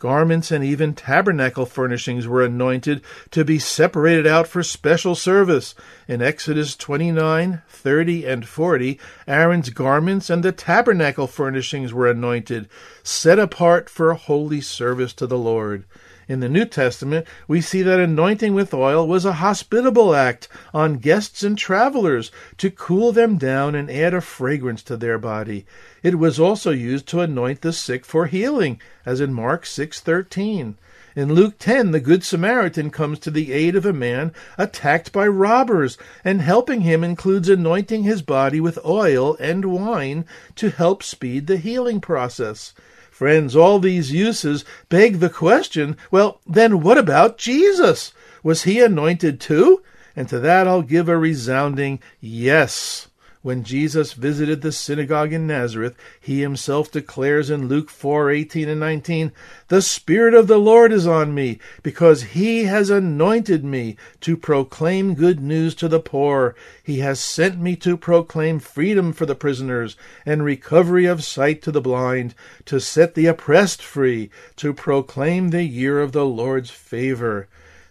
Garments 0.00 0.50
and 0.50 0.64
even 0.64 0.92
tabernacle 0.92 1.66
furnishings 1.66 2.26
were 2.26 2.44
anointed 2.44 3.00
to 3.30 3.44
be 3.44 3.60
separated 3.60 4.26
out 4.26 4.48
for 4.48 4.64
special 4.64 5.14
service. 5.14 5.74
In 6.08 6.20
Exodus 6.20 6.74
29, 6.74 7.62
30, 7.68 8.26
and 8.26 8.46
40, 8.46 8.98
Aaron's 9.28 9.70
garments 9.70 10.28
and 10.28 10.42
the 10.42 10.52
tabernacle 10.52 11.28
furnishings 11.28 11.94
were 11.94 12.10
anointed, 12.10 12.68
set 13.04 13.38
apart 13.38 13.88
for 13.88 14.12
holy 14.14 14.60
service 14.60 15.14
to 15.14 15.28
the 15.28 15.38
Lord. 15.38 15.84
In 16.26 16.40
the 16.40 16.48
New 16.48 16.64
Testament, 16.64 17.26
we 17.46 17.60
see 17.60 17.82
that 17.82 18.00
anointing 18.00 18.54
with 18.54 18.72
oil 18.72 19.06
was 19.06 19.26
a 19.26 19.34
hospitable 19.34 20.14
act 20.14 20.48
on 20.72 20.96
guests 20.96 21.42
and 21.42 21.58
travelers 21.58 22.32
to 22.56 22.70
cool 22.70 23.12
them 23.12 23.36
down 23.36 23.74
and 23.74 23.90
add 23.90 24.14
a 24.14 24.22
fragrance 24.22 24.82
to 24.84 24.96
their 24.96 25.18
body. 25.18 25.66
It 26.02 26.18
was 26.18 26.40
also 26.40 26.70
used 26.70 27.06
to 27.08 27.20
anoint 27.20 27.60
the 27.60 27.74
sick 27.74 28.06
for 28.06 28.24
healing, 28.26 28.80
as 29.04 29.20
in 29.20 29.34
Mark 29.34 29.66
6:13. 29.66 30.76
In 31.14 31.32
Luke 31.34 31.58
10, 31.58 31.90
the 31.90 32.00
Good 32.00 32.24
Samaritan 32.24 32.90
comes 32.90 33.18
to 33.20 33.30
the 33.30 33.52
aid 33.52 33.76
of 33.76 33.84
a 33.84 33.92
man 33.92 34.32
attacked 34.56 35.12
by 35.12 35.26
robbers, 35.26 35.98
and 36.24 36.40
helping 36.40 36.80
him 36.80 37.04
includes 37.04 37.50
anointing 37.50 38.02
his 38.02 38.22
body 38.22 38.60
with 38.60 38.84
oil 38.84 39.36
and 39.38 39.66
wine 39.66 40.24
to 40.56 40.70
help 40.70 41.02
speed 41.02 41.46
the 41.46 41.58
healing 41.58 42.00
process. 42.00 42.72
Friends, 43.14 43.54
all 43.54 43.78
these 43.78 44.10
uses 44.10 44.64
beg 44.88 45.20
the 45.20 45.30
question 45.30 45.96
well, 46.10 46.40
then 46.44 46.80
what 46.80 46.98
about 46.98 47.38
Jesus? 47.38 48.12
Was 48.42 48.64
he 48.64 48.80
anointed 48.80 49.40
too? 49.40 49.84
And 50.16 50.28
to 50.28 50.40
that 50.40 50.66
I'll 50.66 50.82
give 50.82 51.08
a 51.08 51.16
resounding 51.16 52.00
yes. 52.18 53.06
When 53.44 53.62
Jesus 53.62 54.14
visited 54.14 54.62
the 54.62 54.72
synagogue 54.72 55.34
in 55.34 55.46
Nazareth, 55.46 55.94
he 56.18 56.40
himself 56.40 56.90
declares 56.90 57.50
in 57.50 57.68
Luke 57.68 57.90
4:18 57.90 58.70
and 58.70 58.80
19, 58.80 59.32
"The 59.68 59.82
spirit 59.82 60.32
of 60.32 60.46
the 60.46 60.56
Lord 60.56 60.94
is 60.94 61.06
on 61.06 61.34
me, 61.34 61.58
because 61.82 62.22
he 62.22 62.64
has 62.64 62.88
anointed 62.88 63.62
me 63.62 63.98
to 64.22 64.38
proclaim 64.38 65.12
good 65.12 65.40
news 65.40 65.74
to 65.74 65.88
the 65.88 66.00
poor. 66.00 66.54
He 66.82 67.00
has 67.00 67.20
sent 67.20 67.60
me 67.60 67.76
to 67.76 67.98
proclaim 67.98 68.60
freedom 68.60 69.12
for 69.12 69.26
the 69.26 69.34
prisoners 69.34 69.94
and 70.24 70.42
recovery 70.42 71.04
of 71.04 71.22
sight 71.22 71.60
to 71.64 71.70
the 71.70 71.82
blind, 71.82 72.34
to 72.64 72.80
set 72.80 73.14
the 73.14 73.26
oppressed 73.26 73.82
free, 73.82 74.30
to 74.56 74.72
proclaim 74.72 75.50
the 75.50 75.64
year 75.64 76.00
of 76.00 76.12
the 76.12 76.24
Lord's 76.24 76.70
favor." 76.70 77.46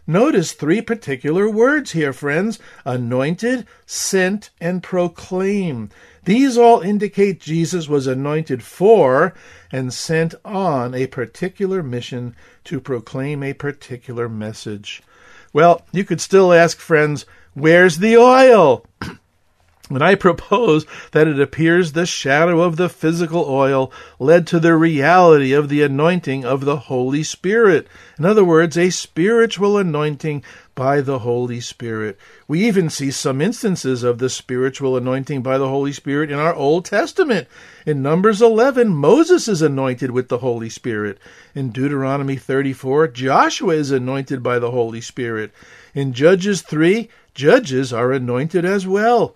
Notice 0.05 0.51
three 0.51 0.81
particular 0.81 1.49
words 1.49 1.91
here, 1.91 2.11
friends 2.11 2.59
anointed, 2.85 3.65
sent, 3.85 4.49
and 4.59 4.83
proclaim. 4.83 5.89
These 6.25 6.57
all 6.57 6.81
indicate 6.81 7.39
Jesus 7.39 7.87
was 7.87 8.05
anointed 8.05 8.63
for 8.63 9.33
and 9.71 9.93
sent 9.93 10.35
on 10.43 10.93
a 10.93 11.07
particular 11.07 11.81
mission 11.81 12.35
to 12.65 12.81
proclaim 12.81 13.43
a 13.43 13.53
particular 13.53 14.27
message. 14.27 15.01
Well, 15.53 15.85
you 15.93 16.03
could 16.03 16.19
still 16.19 16.51
ask, 16.51 16.79
friends, 16.79 17.25
where's 17.53 17.99
the 17.99 18.17
oil? 18.17 18.85
And 19.89 20.01
I 20.01 20.15
propose 20.15 20.85
that 21.11 21.27
it 21.27 21.41
appears 21.41 21.91
the 21.91 22.05
shadow 22.05 22.61
of 22.61 22.77
the 22.77 22.87
physical 22.87 23.43
oil 23.49 23.91
led 24.17 24.47
to 24.47 24.59
the 24.59 24.77
reality 24.77 25.51
of 25.51 25.67
the 25.67 25.81
anointing 25.81 26.45
of 26.45 26.63
the 26.63 26.77
Holy 26.77 27.21
Spirit. 27.21 27.87
In 28.17 28.23
other 28.23 28.45
words, 28.45 28.77
a 28.77 28.89
spiritual 28.89 29.77
anointing 29.77 30.41
by 30.73 31.01
the 31.01 31.19
Holy 31.19 31.59
Spirit. 31.59 32.17
We 32.47 32.65
even 32.65 32.89
see 32.89 33.11
some 33.11 33.41
instances 33.41 34.03
of 34.03 34.19
the 34.19 34.29
spiritual 34.29 34.95
anointing 34.95 35.41
by 35.41 35.57
the 35.57 35.67
Holy 35.67 35.91
Spirit 35.91 36.31
in 36.31 36.39
our 36.39 36.55
Old 36.55 36.85
Testament. 36.85 37.49
In 37.85 38.01
Numbers 38.01 38.41
11, 38.41 38.87
Moses 38.87 39.49
is 39.49 39.61
anointed 39.61 40.11
with 40.11 40.29
the 40.29 40.37
Holy 40.37 40.69
Spirit. 40.69 41.17
In 41.53 41.71
Deuteronomy 41.71 42.37
34, 42.37 43.09
Joshua 43.09 43.73
is 43.73 43.91
anointed 43.91 44.41
by 44.41 44.59
the 44.59 44.71
Holy 44.71 45.01
Spirit. 45.01 45.51
In 45.93 46.13
Judges 46.13 46.61
3, 46.61 47.09
judges 47.35 47.91
are 47.91 48.13
anointed 48.13 48.63
as 48.63 48.87
well. 48.87 49.35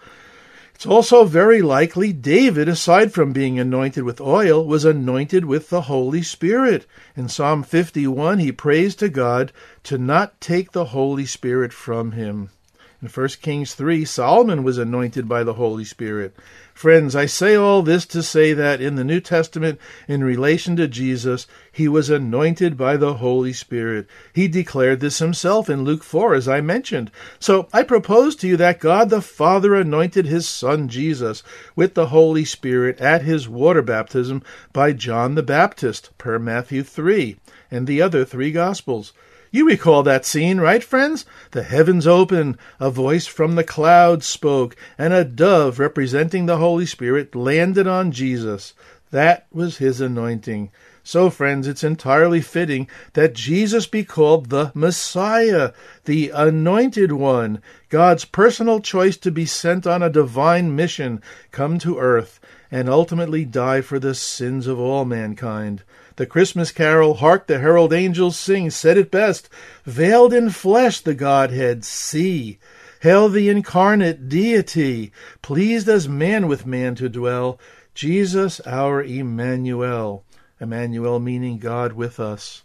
It's 0.77 0.85
also 0.85 1.23
very 1.23 1.63
likely 1.63 2.13
David, 2.13 2.69
aside 2.69 3.11
from 3.11 3.33
being 3.33 3.57
anointed 3.57 4.03
with 4.03 4.21
oil, 4.21 4.63
was 4.63 4.85
anointed 4.85 5.43
with 5.43 5.71
the 5.71 5.81
Holy 5.81 6.21
Spirit. 6.21 6.85
In 7.15 7.29
Psalm 7.29 7.63
51, 7.63 8.37
he 8.37 8.51
prays 8.51 8.95
to 8.97 9.09
God 9.09 9.51
to 9.81 9.97
not 9.97 10.39
take 10.39 10.73
the 10.73 10.85
Holy 10.93 11.25
Spirit 11.25 11.73
from 11.73 12.11
him. 12.11 12.51
In 12.99 13.09
1 13.09 13.27
Kings 13.43 13.75
3, 13.75 14.05
Solomon 14.05 14.63
was 14.63 14.79
anointed 14.79 15.29
by 15.29 15.43
the 15.43 15.53
Holy 15.53 15.85
Spirit. 15.85 16.35
Friends, 16.73 17.15
I 17.15 17.27
say 17.27 17.53
all 17.53 17.83
this 17.83 18.07
to 18.07 18.23
say 18.23 18.53
that 18.53 18.81
in 18.81 18.95
the 18.95 19.03
New 19.03 19.19
Testament, 19.19 19.79
in 20.07 20.23
relation 20.23 20.75
to 20.77 20.87
Jesus, 20.87 21.45
he 21.71 21.87
was 21.87 22.09
anointed 22.09 22.75
by 22.75 22.97
the 22.97 23.13
Holy 23.15 23.53
Spirit. 23.53 24.07
He 24.33 24.47
declared 24.47 24.99
this 24.99 25.19
himself 25.19 25.69
in 25.69 25.83
Luke 25.83 26.03
4, 26.03 26.33
as 26.33 26.47
I 26.47 26.59
mentioned. 26.59 27.11
So 27.39 27.67
I 27.71 27.83
propose 27.83 28.35
to 28.37 28.47
you 28.47 28.57
that 28.57 28.79
God 28.79 29.11
the 29.11 29.21
Father 29.21 29.75
anointed 29.75 30.25
his 30.25 30.49
Son 30.49 30.87
Jesus 30.87 31.43
with 31.75 31.93
the 31.93 32.07
Holy 32.07 32.45
Spirit 32.45 32.99
at 32.99 33.21
his 33.21 33.47
water 33.47 33.83
baptism 33.83 34.41
by 34.73 34.93
John 34.93 35.35
the 35.35 35.43
Baptist, 35.43 36.09
per 36.17 36.39
Matthew 36.39 36.81
3, 36.81 37.37
and 37.69 37.85
the 37.85 38.01
other 38.01 38.25
three 38.25 38.51
Gospels. 38.51 39.13
You 39.51 39.67
recall 39.67 40.03
that 40.03 40.25
scene, 40.25 40.59
right, 40.59 40.83
friends? 40.83 41.25
The 41.51 41.63
heavens 41.63 42.05
opened, 42.05 42.57
a 42.79 42.89
voice 42.89 43.27
from 43.27 43.55
the 43.55 43.63
clouds 43.63 44.25
spoke, 44.25 44.75
and 44.97 45.13
a 45.13 45.23
dove 45.23 45.79
representing 45.79 46.45
the 46.45 46.57
Holy 46.57 46.85
Spirit 46.85 47.33
landed 47.33 47.87
on 47.87 48.11
Jesus. 48.11 48.73
That 49.11 49.47
was 49.51 49.77
his 49.77 50.01
anointing. 50.01 50.71
So, 51.01 51.29
friends, 51.29 51.69
it's 51.69 51.85
entirely 51.85 52.41
fitting 52.41 52.89
that 53.13 53.33
Jesus 53.33 53.87
be 53.87 54.03
called 54.03 54.49
the 54.49 54.73
Messiah, 54.75 55.71
the 56.03 56.31
Anointed 56.31 57.13
One, 57.13 57.61
God's 57.87 58.25
personal 58.25 58.81
choice 58.81 59.15
to 59.17 59.31
be 59.31 59.45
sent 59.45 59.87
on 59.87 60.03
a 60.03 60.09
divine 60.09 60.75
mission, 60.75 61.21
come 61.51 61.79
to 61.79 61.97
earth, 61.97 62.41
and 62.69 62.89
ultimately 62.89 63.45
die 63.45 63.79
for 63.79 63.99
the 63.99 64.13
sins 64.13 64.67
of 64.67 64.77
all 64.77 65.05
mankind. 65.05 65.83
The 66.17 66.25
Christmas 66.25 66.71
carol, 66.71 67.13
Hark 67.13 67.45
the 67.45 67.59
Herald 67.59 67.93
Angels 67.93 68.39
Sing, 68.39 68.71
said 68.71 68.97
it 68.97 69.11
best 69.11 69.49
Veiled 69.85 70.33
in 70.33 70.49
flesh 70.49 70.99
the 70.99 71.13
Godhead 71.13 71.85
see. 71.85 72.57
Hail 73.01 73.29
the 73.29 73.49
incarnate 73.49 74.27
deity, 74.27 75.11
pleased 75.43 75.87
as 75.87 76.09
man 76.09 76.47
with 76.47 76.65
man 76.65 76.95
to 76.95 77.07
dwell, 77.07 77.59
Jesus 77.93 78.59
our 78.61 79.03
Emmanuel. 79.03 80.25
Emmanuel 80.59 81.19
meaning 81.19 81.59
God 81.59 81.93
with 81.93 82.19
us. 82.19 82.63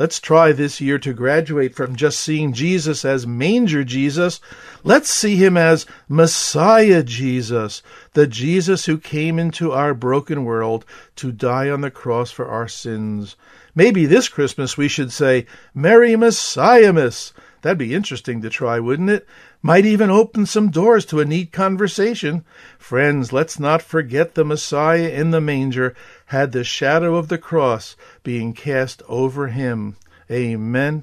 Let's 0.00 0.18
try 0.18 0.52
this 0.52 0.80
year 0.80 0.98
to 0.98 1.12
graduate 1.12 1.74
from 1.74 1.94
just 1.94 2.20
seeing 2.20 2.54
Jesus 2.54 3.04
as 3.04 3.26
Manger 3.26 3.84
Jesus. 3.84 4.40
Let's 4.82 5.10
see 5.10 5.36
him 5.36 5.58
as 5.58 5.84
Messiah 6.08 7.02
Jesus, 7.02 7.82
the 8.14 8.26
Jesus 8.26 8.86
who 8.86 8.96
came 8.96 9.38
into 9.38 9.72
our 9.72 9.92
broken 9.92 10.46
world 10.46 10.86
to 11.16 11.32
die 11.32 11.68
on 11.68 11.82
the 11.82 11.90
cross 11.90 12.30
for 12.30 12.48
our 12.48 12.66
sins. 12.66 13.36
Maybe 13.74 14.06
this 14.06 14.30
Christmas 14.30 14.74
we 14.74 14.88
should 14.88 15.12
say, 15.12 15.44
Merry 15.74 16.16
Messiahmas. 16.16 17.34
That'd 17.60 17.76
be 17.76 17.94
interesting 17.94 18.40
to 18.40 18.48
try, 18.48 18.80
wouldn't 18.80 19.10
it? 19.10 19.28
Might 19.60 19.84
even 19.84 20.08
open 20.08 20.46
some 20.46 20.70
doors 20.70 21.04
to 21.06 21.20
a 21.20 21.26
neat 21.26 21.52
conversation. 21.52 22.46
Friends, 22.78 23.34
let's 23.34 23.60
not 23.60 23.82
forget 23.82 24.34
the 24.34 24.46
Messiah 24.46 25.10
in 25.10 25.30
the 25.30 25.42
manger 25.42 25.94
had 26.30 26.52
the 26.52 26.62
shadow 26.62 27.16
of 27.16 27.26
the 27.26 27.38
cross 27.38 27.96
being 28.22 28.52
cast 28.52 29.02
over 29.08 29.48
him. 29.48 29.96
Amen. 30.30 31.02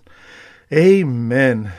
Amen. 0.72 1.74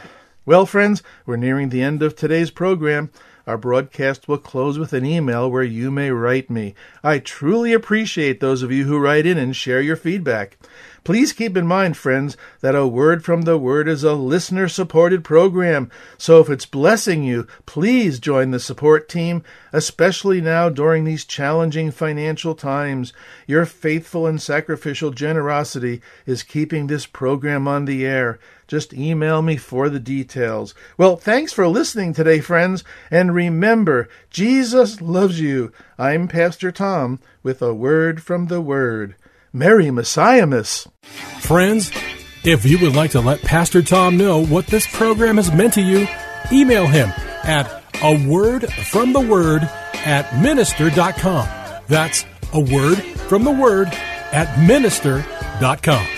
Well, 0.45 0.67
friends, 0.67 1.03
we're 1.25 1.37
nearing 1.37 1.71
the 1.71 1.81
end 1.81 2.03
of 2.03 2.15
today's 2.15 2.51
program. 2.51 3.11
Our 3.47 3.57
broadcast 3.57 4.29
will 4.29 4.37
close 4.37 4.79
with 4.79 4.93
an 4.93 5.07
email 5.07 5.51
where 5.51 5.63
you 5.63 5.91
may 5.91 6.11
write 6.11 6.51
me. 6.51 6.75
I 7.03 7.21
truly 7.21 7.73
appreciate 7.73 8.41
those 8.41 8.63
of 8.63 8.71
you 8.71 8.85
who 8.85 8.99
write 8.99 9.25
in 9.25 9.39
and 9.39 9.57
share 9.57 9.81
your 9.81 9.97
feedback. 9.97 10.59
Please 11.09 11.33
keep 11.33 11.57
in 11.57 11.67
mind, 11.67 11.97
friends, 11.97 12.37
that 12.61 12.75
A 12.75 12.87
Word 12.87 13.25
from 13.25 13.41
the 13.41 13.57
Word 13.57 13.89
is 13.89 14.05
a 14.05 14.13
listener 14.13 14.69
supported 14.69 15.25
program. 15.25 15.91
So 16.19 16.39
if 16.41 16.51
it's 16.51 16.67
blessing 16.67 17.25
you, 17.25 17.47
please 17.65 18.19
join 18.19 18.51
the 18.51 18.61
support 18.61 19.09
team, 19.09 19.43
especially 19.73 20.43
now 20.43 20.69
during 20.69 21.05
these 21.05 21.25
challenging 21.25 21.93
financial 21.93 22.55
times. 22.55 23.15
Your 23.47 23.65
faithful 23.65 24.27
and 24.27 24.39
sacrificial 24.39 25.11
generosity 25.11 26.03
is 26.27 26.43
keeping 26.43 26.89
this 26.89 27.07
program 27.07 27.67
on 27.67 27.87
the 27.87 28.05
air. 28.05 28.39
Just 28.67 28.93
email 28.93 29.41
me 29.41 29.57
for 29.57 29.89
the 29.89 29.99
details. 29.99 30.75
Well, 30.99 31.17
thanks 31.17 31.55
for 31.55 31.67
listening 31.67 32.13
today, 32.13 32.41
friends. 32.41 32.85
And 33.11 33.35
remember, 33.35 34.11
Jesus 34.29 35.01
loves 35.01 35.41
you. 35.41 35.73
I'm 35.99 36.29
Pastor 36.29 36.71
Tom 36.71 37.19
with 37.43 37.63
a 37.63 37.73
word 37.73 38.23
from 38.23 38.49
the 38.49 38.61
Word. 38.61 39.15
Merry 39.53 39.91
Messiahmas. 39.91 40.89
Friends, 41.41 41.91
if 42.45 42.65
you 42.65 42.79
would 42.79 42.95
like 42.95 43.13
to 43.13 43.21
let 43.21 43.41
Pastor 43.43 43.83
Tom 43.83 44.17
know 44.17 44.45
what 44.45 44.67
this 44.67 44.87
program 44.87 45.37
has 45.37 45.53
meant 45.53 45.75
to 45.75 45.83
you, 45.83 46.07
email 46.53 46.87
him 46.87 47.11
at 47.45 47.83
a 48.03 48.29
word 48.29 48.73
from 48.73 49.13
the 49.13 49.21
word 49.21 49.63
at 49.95 50.41
minister.com. 50.41 51.49
That's 51.89 52.25
a 52.53 52.61
word 52.61 52.97
from 52.99 53.45
the 53.45 53.51
word 53.51 53.89
at 54.33 54.59
minister.com. 54.59 56.18